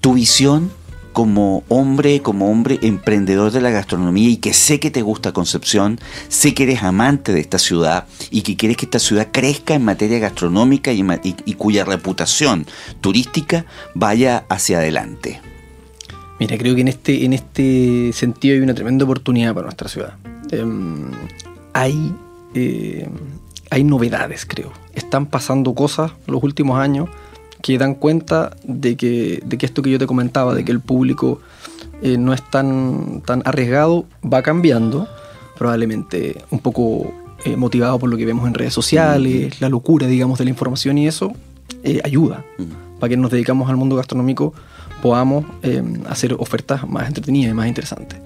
tu 0.00 0.14
visión 0.14 0.70
como 1.16 1.64
hombre, 1.70 2.20
como 2.20 2.50
hombre 2.50 2.78
emprendedor 2.82 3.50
de 3.50 3.62
la 3.62 3.70
gastronomía 3.70 4.28
y 4.28 4.36
que 4.36 4.52
sé 4.52 4.80
que 4.80 4.90
te 4.90 5.00
gusta 5.00 5.32
Concepción, 5.32 5.98
sé 6.28 6.52
que 6.52 6.64
eres 6.64 6.82
amante 6.82 7.32
de 7.32 7.40
esta 7.40 7.58
ciudad 7.58 8.06
y 8.30 8.42
que 8.42 8.54
quieres 8.54 8.76
que 8.76 8.84
esta 8.84 8.98
ciudad 8.98 9.28
crezca 9.32 9.72
en 9.72 9.82
materia 9.82 10.18
gastronómica 10.18 10.92
y, 10.92 11.54
cuya 11.54 11.86
reputación 11.86 12.66
turística 13.00 13.64
vaya 13.94 14.44
hacia 14.50 14.76
adelante. 14.76 15.40
Mira, 16.38 16.58
creo 16.58 16.74
que 16.74 16.82
en 16.82 16.88
este, 16.88 17.24
en 17.24 17.32
este 17.32 18.12
sentido 18.12 18.56
hay 18.56 18.60
una 18.60 18.74
tremenda 18.74 19.06
oportunidad 19.06 19.54
para 19.54 19.68
nuestra 19.68 19.88
ciudad. 19.88 20.18
Em, 20.50 21.12
hay, 21.72 22.14
eh, 22.52 23.08
hay 23.70 23.84
novedades, 23.84 24.44
creo. 24.44 24.70
Están 24.92 25.24
pasando 25.24 25.74
cosas 25.74 26.12
los 26.26 26.42
últimos 26.42 26.78
años 26.78 27.08
que 27.66 27.78
dan 27.78 27.96
cuenta 27.96 28.56
de 28.62 28.96
que, 28.96 29.42
de 29.44 29.58
que 29.58 29.66
esto 29.66 29.82
que 29.82 29.90
yo 29.90 29.98
te 29.98 30.06
comentaba, 30.06 30.54
de 30.54 30.64
que 30.64 30.70
el 30.70 30.78
público 30.78 31.40
eh, 32.00 32.16
no 32.16 32.32
es 32.32 32.48
tan, 32.48 33.22
tan 33.26 33.42
arriesgado, 33.44 34.06
va 34.22 34.40
cambiando. 34.42 35.08
probablemente 35.58 36.44
un 36.52 36.60
poco 36.60 37.12
eh, 37.44 37.56
motivado 37.56 37.98
por 37.98 38.08
lo 38.08 38.16
que 38.16 38.24
vemos 38.24 38.46
en 38.46 38.54
redes 38.54 38.72
sociales, 38.72 39.60
la 39.60 39.68
locura, 39.68 40.06
digamos, 40.06 40.38
de 40.38 40.44
la 40.44 40.50
información 40.50 40.96
y 40.96 41.08
eso 41.08 41.32
eh, 41.82 42.00
ayuda 42.04 42.44
para 43.00 43.10
que 43.10 43.16
nos 43.16 43.32
dedicamos 43.32 43.68
al 43.68 43.76
mundo 43.76 43.96
gastronómico 43.96 44.54
podamos 45.02 45.44
hacer 46.08 46.34
ofertas 46.38 46.88
más 46.88 47.08
entretenidas 47.08 47.50
y 47.50 47.54
más 47.54 47.66
interesantes. 47.66 48.20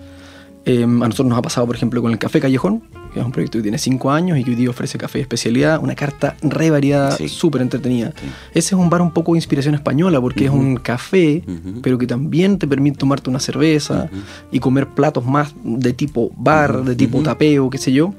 a 0.66 0.86
nosotros 0.86 1.28
nos 1.28 1.38
ha 1.38 1.42
pasado, 1.42 1.66
por 1.66 1.76
ejemplo, 1.76 2.02
con 2.02 2.12
el 2.12 2.18
Café 2.18 2.40
Callejón, 2.40 2.82
que 3.12 3.20
es 3.20 3.26
un 3.26 3.32
proyecto 3.32 3.58
que 3.58 3.62
tiene 3.62 3.78
5 3.78 4.10
años 4.10 4.38
y 4.38 4.44
que 4.44 4.50
hoy 4.50 4.56
día 4.56 4.70
ofrece 4.70 4.98
café 4.98 5.18
de 5.18 5.22
especialidad, 5.22 5.82
una 5.82 5.94
carta 5.94 6.36
re 6.42 6.70
variada, 6.70 7.16
súper 7.28 7.62
entretenida. 7.62 8.12
Ese 8.50 8.74
es 8.74 8.80
un 8.80 8.90
bar 8.90 9.02
un 9.02 9.12
poco 9.12 9.32
de 9.32 9.38
inspiración 9.38 9.74
española 9.74 10.20
porque 10.20 10.46
es 10.46 10.50
un 10.50 10.76
café, 10.76 11.42
pero 11.82 11.98
que 11.98 12.06
también 12.06 12.58
te 12.58 12.66
permite 12.66 12.98
tomarte 12.98 13.30
una 13.30 13.40
cerveza 13.40 14.08
y 14.50 14.60
comer 14.60 14.88
platos 14.88 15.24
más 15.24 15.54
de 15.62 15.92
tipo 15.92 16.30
bar, 16.36 16.84
de 16.84 16.96
tipo 16.96 17.22
tapeo, 17.22 17.70
qué 17.70 17.78
sé 17.78 17.92
yo. 17.92 18.14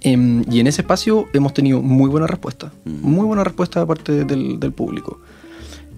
Em, 0.00 0.44
y 0.50 0.60
en 0.60 0.66
ese 0.66 0.82
espacio 0.82 1.26
hemos 1.32 1.54
tenido 1.54 1.80
muy 1.80 2.10
buena 2.10 2.26
respuesta, 2.26 2.72
muy 2.84 3.24
buena 3.24 3.44
respuesta 3.44 3.80
de 3.80 3.86
parte 3.86 4.24
del, 4.24 4.72
público. 4.72 5.20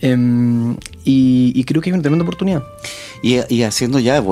Em, 0.00 0.76
y, 1.04 1.64
creo 1.64 1.82
que 1.82 1.90
hay 1.90 1.94
una 1.94 2.02
tremenda 2.02 2.24
oportunidad. 2.24 2.62
Y, 3.22 3.62
haciendo 3.62 3.98
ya, 3.98 4.22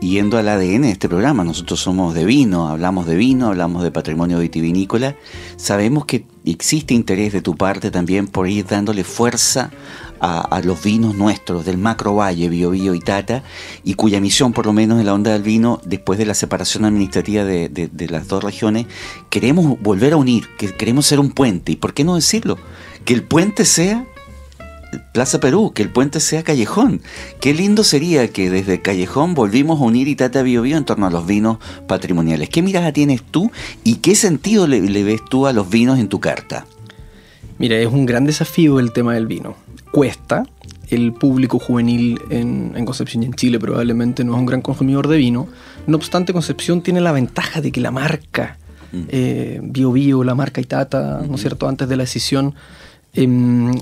yendo 0.00 0.38
al 0.38 0.48
ADN 0.48 0.82
de 0.82 0.90
este 0.90 1.08
programa, 1.08 1.44
nosotros 1.44 1.80
somos 1.80 2.14
de 2.14 2.24
vino, 2.24 2.68
hablamos 2.68 3.06
de 3.06 3.16
vino, 3.16 3.48
hablamos 3.48 3.82
de 3.82 3.90
patrimonio 3.90 4.38
vitivinícola, 4.38 5.16
sabemos 5.56 6.06
que 6.06 6.24
existe 6.44 6.94
interés 6.94 7.32
de 7.32 7.42
tu 7.42 7.56
parte 7.56 7.90
también 7.90 8.26
por 8.26 8.48
ir 8.48 8.66
dándole 8.66 9.04
fuerza 9.04 9.70
a, 10.18 10.60
los 10.64 10.82
vinos 10.84 11.16
nuestros 11.16 11.64
del 11.64 11.78
macro 11.78 12.14
valle, 12.14 12.48
Biobío 12.48 12.94
y 12.94 13.00
Tata, 13.00 13.42
y 13.82 13.94
cuya 13.94 14.20
misión, 14.20 14.52
por 14.52 14.66
lo 14.66 14.72
menos 14.72 15.00
en 15.00 15.06
la 15.06 15.14
onda 15.14 15.32
del 15.32 15.42
vino, 15.42 15.80
después 15.84 16.16
de 16.16 16.26
la 16.26 16.34
separación 16.34 16.84
administrativa 16.84 17.44
de, 17.44 17.90
las 18.08 18.28
dos 18.28 18.44
regiones, 18.44 18.86
queremos 19.30 19.80
volver 19.80 20.12
a 20.12 20.16
unir, 20.16 20.46
que 20.56 20.72
queremos 20.72 21.06
ser 21.06 21.18
un 21.18 21.32
puente. 21.32 21.72
¿Y 21.72 21.76
por 21.76 21.92
qué 21.92 22.04
no 22.04 22.14
decirlo? 22.14 22.56
Que 23.04 23.14
el 23.14 23.24
puente 23.24 23.64
sea 23.64 24.06
Plaza 25.12 25.40
Perú, 25.40 25.72
que 25.74 25.82
el 25.82 25.90
puente 25.90 26.20
sea 26.20 26.42
Callejón. 26.42 27.00
Qué 27.40 27.54
lindo 27.54 27.84
sería 27.84 28.28
que 28.28 28.50
desde 28.50 28.80
Callejón 28.82 29.34
volvimos 29.34 29.80
a 29.80 29.84
unir 29.84 30.08
Itata 30.08 30.42
Bio 30.42 30.62
Bio 30.62 30.76
en 30.76 30.84
torno 30.84 31.06
a 31.06 31.10
los 31.10 31.26
vinos 31.26 31.58
patrimoniales. 31.86 32.48
¿Qué 32.48 32.62
mirada 32.62 32.92
tienes 32.92 33.22
tú 33.22 33.50
y 33.84 33.96
qué 33.96 34.14
sentido 34.14 34.66
le, 34.66 34.80
le 34.80 35.04
ves 35.04 35.22
tú 35.28 35.46
a 35.46 35.52
los 35.52 35.68
vinos 35.70 35.98
en 35.98 36.08
tu 36.08 36.20
carta? 36.20 36.66
Mira, 37.58 37.76
es 37.76 37.86
un 37.86 38.06
gran 38.06 38.24
desafío 38.24 38.80
el 38.80 38.92
tema 38.92 39.14
del 39.14 39.26
vino 39.26 39.56
cuesta. 39.92 40.44
El 40.88 41.12
público 41.12 41.58
juvenil 41.58 42.20
en, 42.28 42.84
Concepción 42.84 43.22
y 43.22 43.26
en 43.26 43.34
Chile 43.34 43.60
probablemente 43.60 44.24
no 44.24 44.34
es 44.34 44.40
un 44.40 44.46
gran 44.46 44.60
consumidor 44.60 45.06
de 45.06 45.16
vino. 45.16 45.46
No 45.86 45.96
obstante, 45.96 46.32
Concepción 46.32 46.82
tiene 46.82 47.00
la 47.00 47.12
ventaja 47.12 47.60
de 47.60 47.70
que 47.70 47.80
la 47.80 47.92
marca 47.92 48.58
mm. 48.90 49.02
eh, 49.08 49.60
Bio 49.62 49.92
Bio, 49.92 50.24
la 50.24 50.34
marca 50.34 50.60
Itata, 50.60 51.22
¿no 51.26 51.36
es 51.36 51.40
cierto?, 51.40 51.68
antes 51.68 51.88
de 51.88 51.96
la 51.96 52.02
decisión, 52.02 52.54
em, 53.14 53.72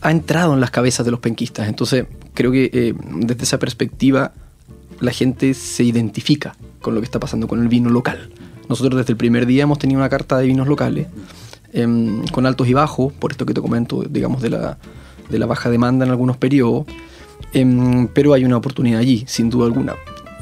ha 0.00 0.10
entrado 0.10 0.54
en 0.54 0.60
las 0.60 0.70
cabezas 0.70 1.04
de 1.04 1.10
los 1.10 1.20
penquistas. 1.20 1.68
Entonces, 1.68 2.06
creo 2.34 2.52
que 2.52 2.70
eh, 2.72 2.94
desde 3.16 3.42
esa 3.42 3.58
perspectiva 3.58 4.32
la 5.00 5.12
gente 5.12 5.54
se 5.54 5.84
identifica 5.84 6.56
con 6.80 6.94
lo 6.94 7.00
que 7.00 7.04
está 7.04 7.20
pasando 7.20 7.48
con 7.48 7.60
el 7.60 7.68
vino 7.68 7.90
local. 7.90 8.30
Nosotros 8.68 8.98
desde 8.98 9.12
el 9.12 9.16
primer 9.16 9.46
día 9.46 9.62
hemos 9.62 9.78
tenido 9.78 10.00
una 10.00 10.08
carta 10.08 10.38
de 10.38 10.46
vinos 10.46 10.68
locales, 10.68 11.06
em, 11.72 12.26
con 12.26 12.46
altos 12.46 12.68
y 12.68 12.74
bajos, 12.74 13.12
por 13.12 13.32
esto 13.32 13.46
que 13.46 13.54
te 13.54 13.60
comento, 13.60 14.02
digamos, 14.08 14.42
de 14.42 14.50
la, 14.50 14.78
de 15.28 15.38
la 15.38 15.46
baja 15.46 15.70
demanda 15.70 16.04
en 16.04 16.10
algunos 16.10 16.36
periodos, 16.36 16.86
em, 17.52 18.08
pero 18.08 18.34
hay 18.34 18.44
una 18.44 18.56
oportunidad 18.56 19.00
allí, 19.00 19.24
sin 19.26 19.50
duda 19.50 19.66
alguna. 19.66 19.94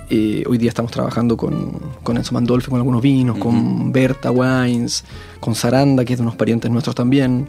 Eh, 0.09 0.45
hoy 0.47 0.57
día 0.57 0.69
estamos 0.69 0.93
trabajando 0.93 1.37
con, 1.37 1.81
con 2.05 2.17
Enzo 2.17 2.33
Mandolfi, 2.33 2.71
con 2.71 2.79
algunos 2.79 3.03
vinos, 3.03 3.39
con 3.39 3.91
Berta 3.91 4.31
Wines, 4.31 5.05
con 5.41 5.57
Saranda, 5.57 6.05
que 6.05 6.13
es 6.13 6.19
de 6.19 6.23
unos 6.23 6.37
parientes 6.37 6.71
nuestros 6.71 6.95
también, 6.95 7.49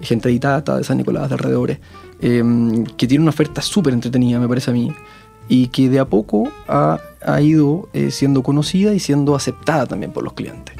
gente 0.00 0.28
de 0.28 0.34
Itata, 0.34 0.78
de 0.78 0.84
San 0.84 0.98
Nicolás, 0.98 1.28
de 1.28 1.34
alrededores, 1.34 1.78
em, 2.20 2.84
que 2.84 3.06
tiene 3.06 3.22
una 3.22 3.30
oferta 3.30 3.62
súper 3.62 3.92
entretenida, 3.94 4.40
me 4.40 4.48
parece 4.48 4.70
a 4.70 4.74
mí, 4.74 4.92
y 5.48 5.68
que 5.68 5.88
de 5.88 6.00
a 6.00 6.04
poco 6.04 6.50
ha, 6.66 6.98
ha 7.24 7.40
ido 7.40 7.88
eh, 7.92 8.10
siendo 8.10 8.42
conocida 8.42 8.92
y 8.92 8.98
siendo 8.98 9.36
aceptada 9.36 9.86
también 9.86 10.12
por 10.12 10.24
los 10.24 10.32
clientes. 10.32 10.74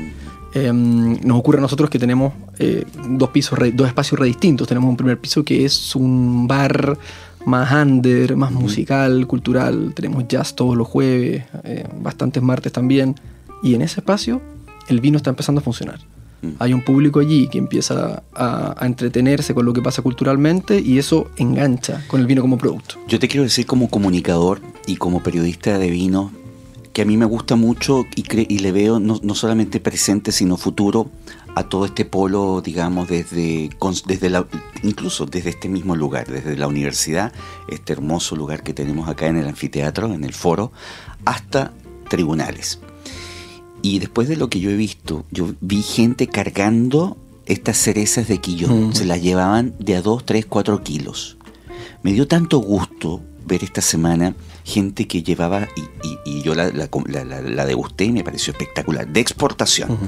Em, 0.54 1.18
nos 1.24 1.38
ocurre 1.38 1.58
a 1.58 1.61
nosotros 1.62 1.88
que 1.88 1.98
tenemos 1.98 2.35
eh, 2.58 2.85
dos 3.08 3.30
pisos, 3.30 3.58
dos 3.72 3.87
espacios 3.87 4.20
re 4.20 4.26
distintos. 4.26 4.68
Tenemos 4.68 4.90
un 4.90 4.96
primer 4.96 5.18
piso 5.18 5.44
que 5.44 5.64
es 5.64 5.96
un 5.96 6.46
bar 6.46 6.98
más 7.46 7.72
under, 7.72 8.37
más 8.37 8.52
musical, 8.52 9.26
cultural. 9.26 9.92
Tenemos 9.94 10.26
jazz 10.28 10.55
todos 10.55 10.76
los 10.76 10.87
jueves, 10.87 11.44
eh, 11.64 11.87
bastantes 12.00 12.42
martes 12.42 12.72
también. 12.72 13.16
Y 13.62 13.74
en 13.74 13.83
ese 13.83 14.00
espacio 14.00 14.40
el 14.88 15.00
vino 15.00 15.16
está 15.16 15.31
empezando 15.31 15.61
a 15.61 15.64
funcionar. 15.64 16.00
Hay 16.59 16.72
un 16.72 16.83
público 16.83 17.20
allí 17.20 17.46
que 17.46 17.59
empieza 17.59 18.24
a, 18.35 18.74
a, 18.76 18.87
entretenerse 18.87 19.55
con 19.55 19.64
lo 19.64 19.72
que 19.72 19.81
pasa 19.81 20.02
culturalmente 20.02 20.81
y 20.81 20.98
eso 20.98 21.31
engancha 21.37 22.02
con 22.09 22.20
el 22.20 22.26
vino 22.26 22.42
como 22.42 22.59
producto. 22.59 22.96
Yo 23.07 23.20
te 23.20 23.28
quiero 23.28 23.44
decir 23.44 23.64
como 23.64 23.88
comunicador 23.88 24.61
y 24.88 24.96
como 24.96 25.22
periodista 25.22 25.78
de 25.78 25.88
vino, 25.88 26.33
que 26.92 27.02
a 27.02 27.05
mí 27.05 27.16
me 27.16 27.24
gusta 27.24 27.57
mucho 27.57 28.05
y, 28.14 28.24
y 28.52 28.59
le 28.59 28.72
veo 28.72 29.00
no, 29.00 29.35
solamente 29.35 29.81
presente, 29.81 30.33
sino 30.33 30.57
futuro 30.57 31.11
a 31.54 31.64
todo 31.64 31.84
este 31.84 32.04
polo, 32.04 32.62
digamos, 32.62 33.08
desde, 33.08 33.70
desde 34.06 34.30
la, 34.30 34.46
incluso 34.82 35.26
desde 35.26 35.50
este 35.50 35.68
mismo 35.68 35.96
lugar, 35.96 36.26
desde 36.26 36.56
la 36.56 36.66
universidad, 36.66 37.32
este 37.68 37.92
hermoso 37.92 38.36
lugar 38.36 38.62
que 38.62 38.72
tenemos 38.72 39.08
acá 39.08 39.26
en 39.26 39.36
el 39.36 39.46
anfiteatro, 39.46 40.12
en 40.12 40.24
el 40.24 40.32
foro, 40.32 40.72
hasta 41.24 41.72
tribunales. 42.08 42.80
Y 43.82 43.98
después 43.98 44.28
de 44.28 44.36
lo 44.36 44.48
que 44.48 44.60
yo 44.60 44.70
he 44.70 44.76
visto, 44.76 45.24
yo 45.30 45.54
vi 45.60 45.82
gente 45.82 46.26
cargando 46.26 47.16
estas 47.46 47.76
cerezas 47.76 48.28
de 48.28 48.38
quillón, 48.38 48.94
se 48.94 49.04
las 49.04 49.20
llevaban 49.20 49.74
de 49.78 49.96
a 49.96 50.02
2, 50.02 50.24
3, 50.24 50.46
4 50.46 50.82
kilos. 50.82 51.36
Me 52.02 52.12
dio 52.12 52.28
tanto 52.28 52.58
gusto 52.58 53.20
ver 53.46 53.64
esta 53.64 53.81
semana 53.81 54.35
gente 54.64 55.07
que 55.07 55.22
llevaba, 55.22 55.68
y, 56.24 56.42
yo 56.42 56.55
la, 56.55 56.70
la, 56.70 57.66
degusté 57.66 58.05
y 58.05 58.12
me 58.12 58.24
pareció 58.24 58.52
espectacular, 58.52 59.09
de 59.09 59.20
exportación. 59.20 59.98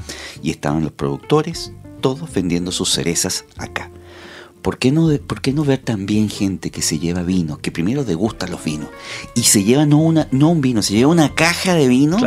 Y 0.42 0.50
estaban 0.50 0.82
los 0.82 0.92
productores, 0.92 1.72
todos 2.00 2.32
vendiendo 2.32 2.72
sus 2.72 2.90
cerezas 2.90 3.44
acá. 3.56 3.90
¿Por 4.62 4.78
qué, 4.78 4.92
no, 4.92 5.10
¿Por 5.18 5.42
qué 5.42 5.52
no 5.52 5.64
ver 5.64 5.78
también 5.78 6.30
gente 6.30 6.70
que 6.70 6.82
se 6.82 6.98
lleva 6.98 7.22
vino, 7.22 7.58
que 7.58 7.70
primero 7.70 8.04
degusta 8.04 8.46
los 8.46 8.64
vinos, 8.64 8.88
y 9.34 9.42
se 9.42 9.62
lleva 9.62 9.84
no, 9.84 9.98
una, 9.98 10.28
no 10.30 10.50
un 10.50 10.60
vino, 10.60 10.82
se 10.82 10.94
lleva 10.94 11.10
una 11.10 11.34
caja 11.34 11.74
de 11.74 11.88
vino? 11.88 12.18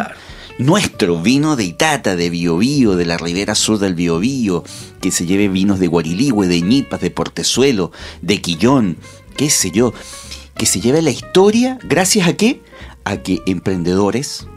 nuestro 0.59 1.21
vino 1.21 1.55
de 1.55 1.65
Itata, 1.65 2.15
de 2.15 2.31
Biobío, 2.31 2.95
de 2.95 3.05
la 3.05 3.17
ribera 3.17 3.53
sur 3.53 3.77
del 3.77 3.93
Biobío, 3.93 4.63
que 5.01 5.11
se 5.11 5.27
lleve 5.27 5.49
vinos 5.49 5.79
de 5.79 5.85
Guariligüe, 5.85 6.47
de 6.47 6.61
Ñipas, 6.61 6.99
de 6.99 7.11
Portezuelo, 7.11 7.91
de 8.23 8.41
Quillón, 8.41 8.97
qué 9.35 9.51
sé 9.51 9.69
yo 9.69 9.93
que 10.57 10.65
se 10.65 10.81
lleve 10.81 11.01
la 11.01 11.11
historia 11.11 11.79
gracias 11.83 12.27
a 12.27 12.33
qué? 12.33 12.61
A 13.03 13.17
que 13.17 13.41
emprendedores 13.45 14.47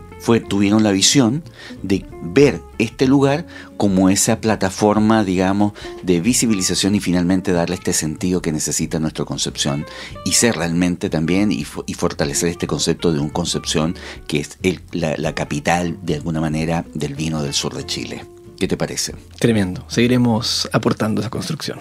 tuvieron 0.49 0.83
la 0.83 0.93
visión 0.93 1.43
de 1.83 2.05
ver 2.23 2.61
este 2.79 3.07
lugar 3.07 3.47
como 3.77 4.11
esa 4.11 4.41
plataforma, 4.41 5.25
digamos, 5.25 5.73
de 6.03 6.21
visibilización 6.21 6.95
y 6.95 7.01
finalmente 7.01 7.53
darle 7.53 7.75
este 7.75 7.93
sentido 7.93 8.41
que 8.43 8.53
necesita 8.53 9.01
nuestra 9.01 9.25
Concepción 9.25 9.87
y 10.25 10.33
ser 10.33 10.57
realmente 10.57 11.11
también 11.11 11.51
y, 11.53 11.65
fortalecer 11.65 12.49
este 12.49 12.67
concepto 12.67 13.13
de 13.13 13.19
un 13.19 13.31
Concepción 13.31 13.97
que 14.27 14.41
es 14.41 14.59
la, 14.93 15.15
la 15.17 15.35
capital 15.35 15.99
de 16.03 16.15
alguna 16.15 16.41
manera 16.41 16.85
del 16.95 17.15
vino 17.15 17.43
del 17.43 17.55
sur 17.55 17.75
de 17.75 17.85
Chile. 17.87 18.25
¿Qué 18.59 18.69
te 18.69 18.77
parece? 18.77 19.15
Tremendo. 19.39 19.85
Seguiremos 19.89 20.69
aportando 20.73 21.23
esa 21.23 21.31
construcción. 21.31 21.79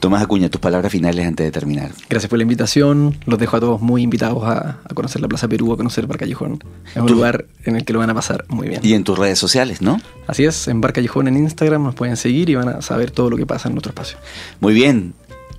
Tomás 0.00 0.22
Acuña, 0.22 0.48
tus 0.48 0.62
palabras 0.62 0.90
finales 0.90 1.26
antes 1.26 1.44
de 1.44 1.50
terminar. 1.52 1.90
Gracias 2.08 2.30
por 2.30 2.38
la 2.38 2.42
invitación. 2.42 3.18
Los 3.26 3.38
dejo 3.38 3.58
a 3.58 3.60
todos 3.60 3.82
muy 3.82 4.02
invitados 4.02 4.42
a, 4.44 4.78
conocer 4.94 5.20
la 5.20 5.28
Plaza 5.28 5.46
Perú, 5.46 5.74
a 5.74 5.76
conocer 5.76 6.06
Bar 6.06 6.16
Callejón. 6.16 6.64
Es 6.94 7.02
un 7.02 7.10
lugar 7.10 7.44
en 7.64 7.76
el 7.76 7.84
que 7.84 7.92
lo 7.92 7.98
van 7.98 8.08
a 8.08 8.14
pasar 8.14 8.46
muy 8.48 8.68
bien. 8.68 8.80
Y 8.82 8.94
en 8.94 9.04
tus 9.04 9.18
redes 9.18 9.38
sociales, 9.38 9.82
¿no? 9.82 10.00
Así 10.26 10.46
es, 10.46 10.68
en 10.68 10.80
Bar 10.80 10.94
Callejón 10.94 11.28
en 11.28 11.36
Instagram 11.36 11.84
nos 11.84 11.94
pueden 11.94 12.16
seguir 12.16 12.48
y 12.48 12.54
van 12.54 12.68
a 12.70 12.80
saber 12.80 13.10
todo 13.10 13.28
lo 13.28 13.36
que 13.36 13.44
pasa 13.44 13.68
en 13.68 13.74
nuestro 13.74 13.90
espacio. 13.90 14.16
Muy 14.60 14.72
bien. 14.72 15.12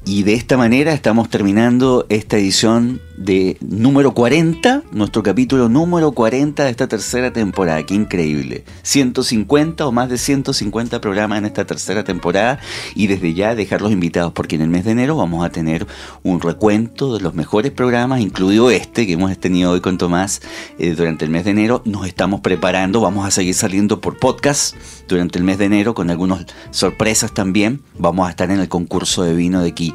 Y 0.05 0.23
de 0.23 0.33
esta 0.33 0.57
manera 0.57 0.93
estamos 0.93 1.29
terminando 1.29 2.07
esta 2.09 2.37
edición 2.37 2.99
de 3.25 3.57
número 3.61 4.13
40, 4.13 4.83
nuestro 4.91 5.21
capítulo 5.21 5.69
número 5.69 6.11
40 6.11 6.63
de 6.63 6.69
esta 6.69 6.87
tercera 6.87 7.31
temporada. 7.31 7.83
Qué 7.85 7.93
increíble. 7.93 8.63
150 8.83 9.85
o 9.85 9.91
más 9.91 10.09
de 10.09 10.17
150 10.17 10.99
programas 11.01 11.39
en 11.39 11.45
esta 11.45 11.65
tercera 11.65 12.03
temporada 12.03 12.59
y 12.95 13.07
desde 13.07 13.33
ya 13.33 13.55
dejarlos 13.55 13.91
invitados 13.91 14.33
porque 14.33 14.55
en 14.55 14.61
el 14.61 14.69
mes 14.69 14.85
de 14.85 14.91
enero 14.91 15.15
vamos 15.15 15.45
a 15.45 15.49
tener 15.49 15.85
un 16.23 16.41
recuento 16.41 17.15
de 17.15 17.21
los 17.21 17.33
mejores 17.33 17.71
programas, 17.71 18.21
incluido 18.21 18.71
este 18.71 19.05
que 19.05 19.13
hemos 19.13 19.37
tenido 19.37 19.71
hoy 19.71 19.81
con 19.81 19.97
Tomás 19.97 20.41
eh, 20.79 20.95
durante 20.95 21.25
el 21.25 21.31
mes 21.31 21.45
de 21.45 21.51
enero. 21.51 21.81
Nos 21.85 22.07
estamos 22.07 22.41
preparando, 22.41 23.01
vamos 23.01 23.25
a 23.25 23.31
seguir 23.31 23.53
saliendo 23.53 24.01
por 24.01 24.17
podcast 24.17 24.75
durante 25.07 25.37
el 25.37 25.43
mes 25.43 25.57
de 25.57 25.65
enero 25.65 25.93
con 25.93 26.09
algunas 26.09 26.45
sorpresas 26.71 27.33
también. 27.33 27.81
Vamos 27.97 28.27
a 28.27 28.31
estar 28.31 28.49
en 28.49 28.59
el 28.59 28.69
concurso 28.69 29.23
de 29.23 29.35
vino 29.35 29.61
de 29.61 29.69
aquí 29.69 29.93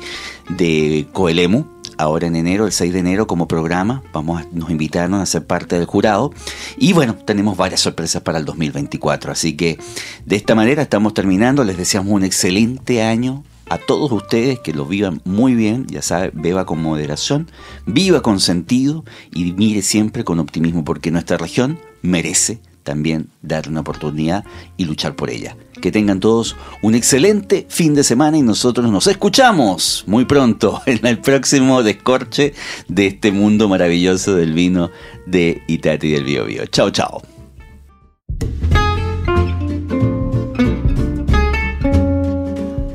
de 0.48 1.08
Coelemu 1.12 1.75
ahora 1.98 2.26
en 2.26 2.36
enero, 2.36 2.66
el 2.66 2.72
6 2.72 2.92
de 2.92 2.98
enero, 2.98 3.26
como 3.26 3.48
programa. 3.48 4.02
Vamos 4.12 4.42
a, 4.42 4.46
nos 4.52 4.70
invitaron 4.70 5.14
a 5.14 5.26
ser 5.26 5.46
parte 5.46 5.76
del 5.76 5.86
jurado. 5.86 6.32
Y 6.76 6.92
bueno, 6.92 7.16
tenemos 7.16 7.56
varias 7.56 7.80
sorpresas 7.80 8.22
para 8.22 8.38
el 8.38 8.44
2024. 8.44 9.32
Así 9.32 9.56
que 9.56 9.78
de 10.24 10.36
esta 10.36 10.54
manera 10.54 10.82
estamos 10.82 11.14
terminando. 11.14 11.64
Les 11.64 11.76
deseamos 11.76 12.12
un 12.12 12.24
excelente 12.24 13.02
año 13.02 13.44
a 13.68 13.78
todos 13.78 14.12
ustedes 14.12 14.60
que 14.60 14.72
lo 14.72 14.86
vivan 14.86 15.20
muy 15.24 15.54
bien, 15.54 15.86
ya 15.88 16.02
sabe, 16.02 16.30
beba 16.32 16.64
con 16.66 16.80
moderación, 16.80 17.50
viva 17.84 18.22
con 18.22 18.38
sentido 18.40 19.04
y 19.32 19.52
mire 19.52 19.82
siempre 19.82 20.24
con 20.24 20.38
optimismo 20.38 20.84
porque 20.84 21.10
nuestra 21.10 21.36
región 21.36 21.78
merece 22.02 22.60
también 22.86 23.28
darle 23.42 23.72
una 23.72 23.80
oportunidad 23.80 24.44
y 24.78 24.86
luchar 24.86 25.16
por 25.16 25.28
ella. 25.28 25.56
Que 25.82 25.92
tengan 25.92 26.20
todos 26.20 26.56
un 26.80 26.94
excelente 26.94 27.66
fin 27.68 27.94
de 27.94 28.04
semana 28.04 28.38
y 28.38 28.42
nosotros 28.42 28.90
nos 28.90 29.08
escuchamos 29.08 30.04
muy 30.06 30.24
pronto 30.24 30.80
en 30.86 31.04
el 31.04 31.18
próximo 31.18 31.82
descorche 31.82 32.54
de 32.88 33.08
este 33.08 33.32
mundo 33.32 33.68
maravilloso 33.68 34.34
del 34.36 34.54
vino 34.54 34.90
de 35.26 35.60
Itati 35.66 36.12
del 36.12 36.24
Bio 36.24 36.46
Bio. 36.46 36.64
Chao, 36.66 36.90
chao. 36.90 37.22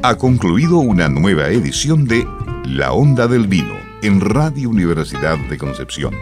Ha 0.04 0.18
concluido 0.18 0.80
una 0.80 1.10
nueva 1.10 1.50
edición 1.50 2.06
de 2.06 2.26
La 2.66 2.94
Onda 2.94 3.28
del 3.28 3.48
Vino 3.48 3.76
en 4.02 4.20
Radio 4.20 4.70
Universidad 4.70 5.38
de 5.38 5.58
Concepción, 5.58 6.16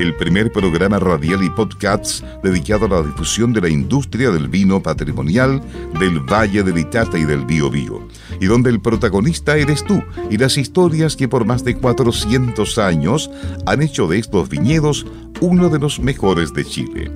el 0.00 0.14
primer 0.14 0.52
programa 0.52 0.98
radial 1.00 1.42
y 1.42 1.50
podcast 1.50 2.22
dedicado 2.44 2.86
a 2.86 2.88
la 2.88 3.02
difusión 3.02 3.52
de 3.52 3.60
la 3.60 3.68
industria 3.68 4.30
del 4.30 4.48
vino 4.48 4.80
patrimonial 4.80 5.60
del 5.98 6.20
Valle 6.20 6.62
del 6.62 6.78
Itata 6.78 7.18
y 7.18 7.24
del 7.24 7.44
Bío 7.44 7.68
Bío, 7.68 8.06
y 8.40 8.46
donde 8.46 8.70
el 8.70 8.80
protagonista 8.80 9.56
eres 9.56 9.84
tú 9.84 10.00
y 10.30 10.38
las 10.38 10.56
historias 10.56 11.16
que 11.16 11.26
por 11.26 11.44
más 11.44 11.64
de 11.64 11.76
400 11.76 12.78
años 12.78 13.28
han 13.66 13.82
hecho 13.82 14.06
de 14.06 14.18
estos 14.18 14.48
viñedos 14.48 15.04
uno 15.40 15.68
de 15.68 15.80
los 15.80 15.98
mejores 15.98 16.52
de 16.54 16.64
Chile. 16.64 17.10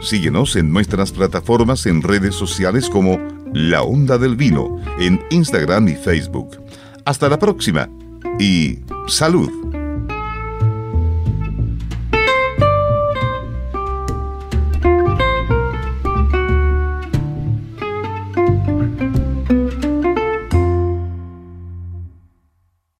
Síguenos 0.00 0.54
en 0.54 0.72
nuestras 0.72 1.10
plataformas 1.10 1.84
en 1.86 2.00
redes 2.00 2.36
sociales 2.36 2.88
como 2.88 3.18
La 3.52 3.82
Onda 3.82 4.18
del 4.18 4.36
Vino 4.36 4.80
en 5.00 5.20
Instagram 5.30 5.88
y 5.88 5.94
Facebook. 5.94 6.58
Hasta 7.04 7.28
la 7.28 7.38
próxima 7.38 7.88
y 8.38 8.78
salud. 9.08 9.69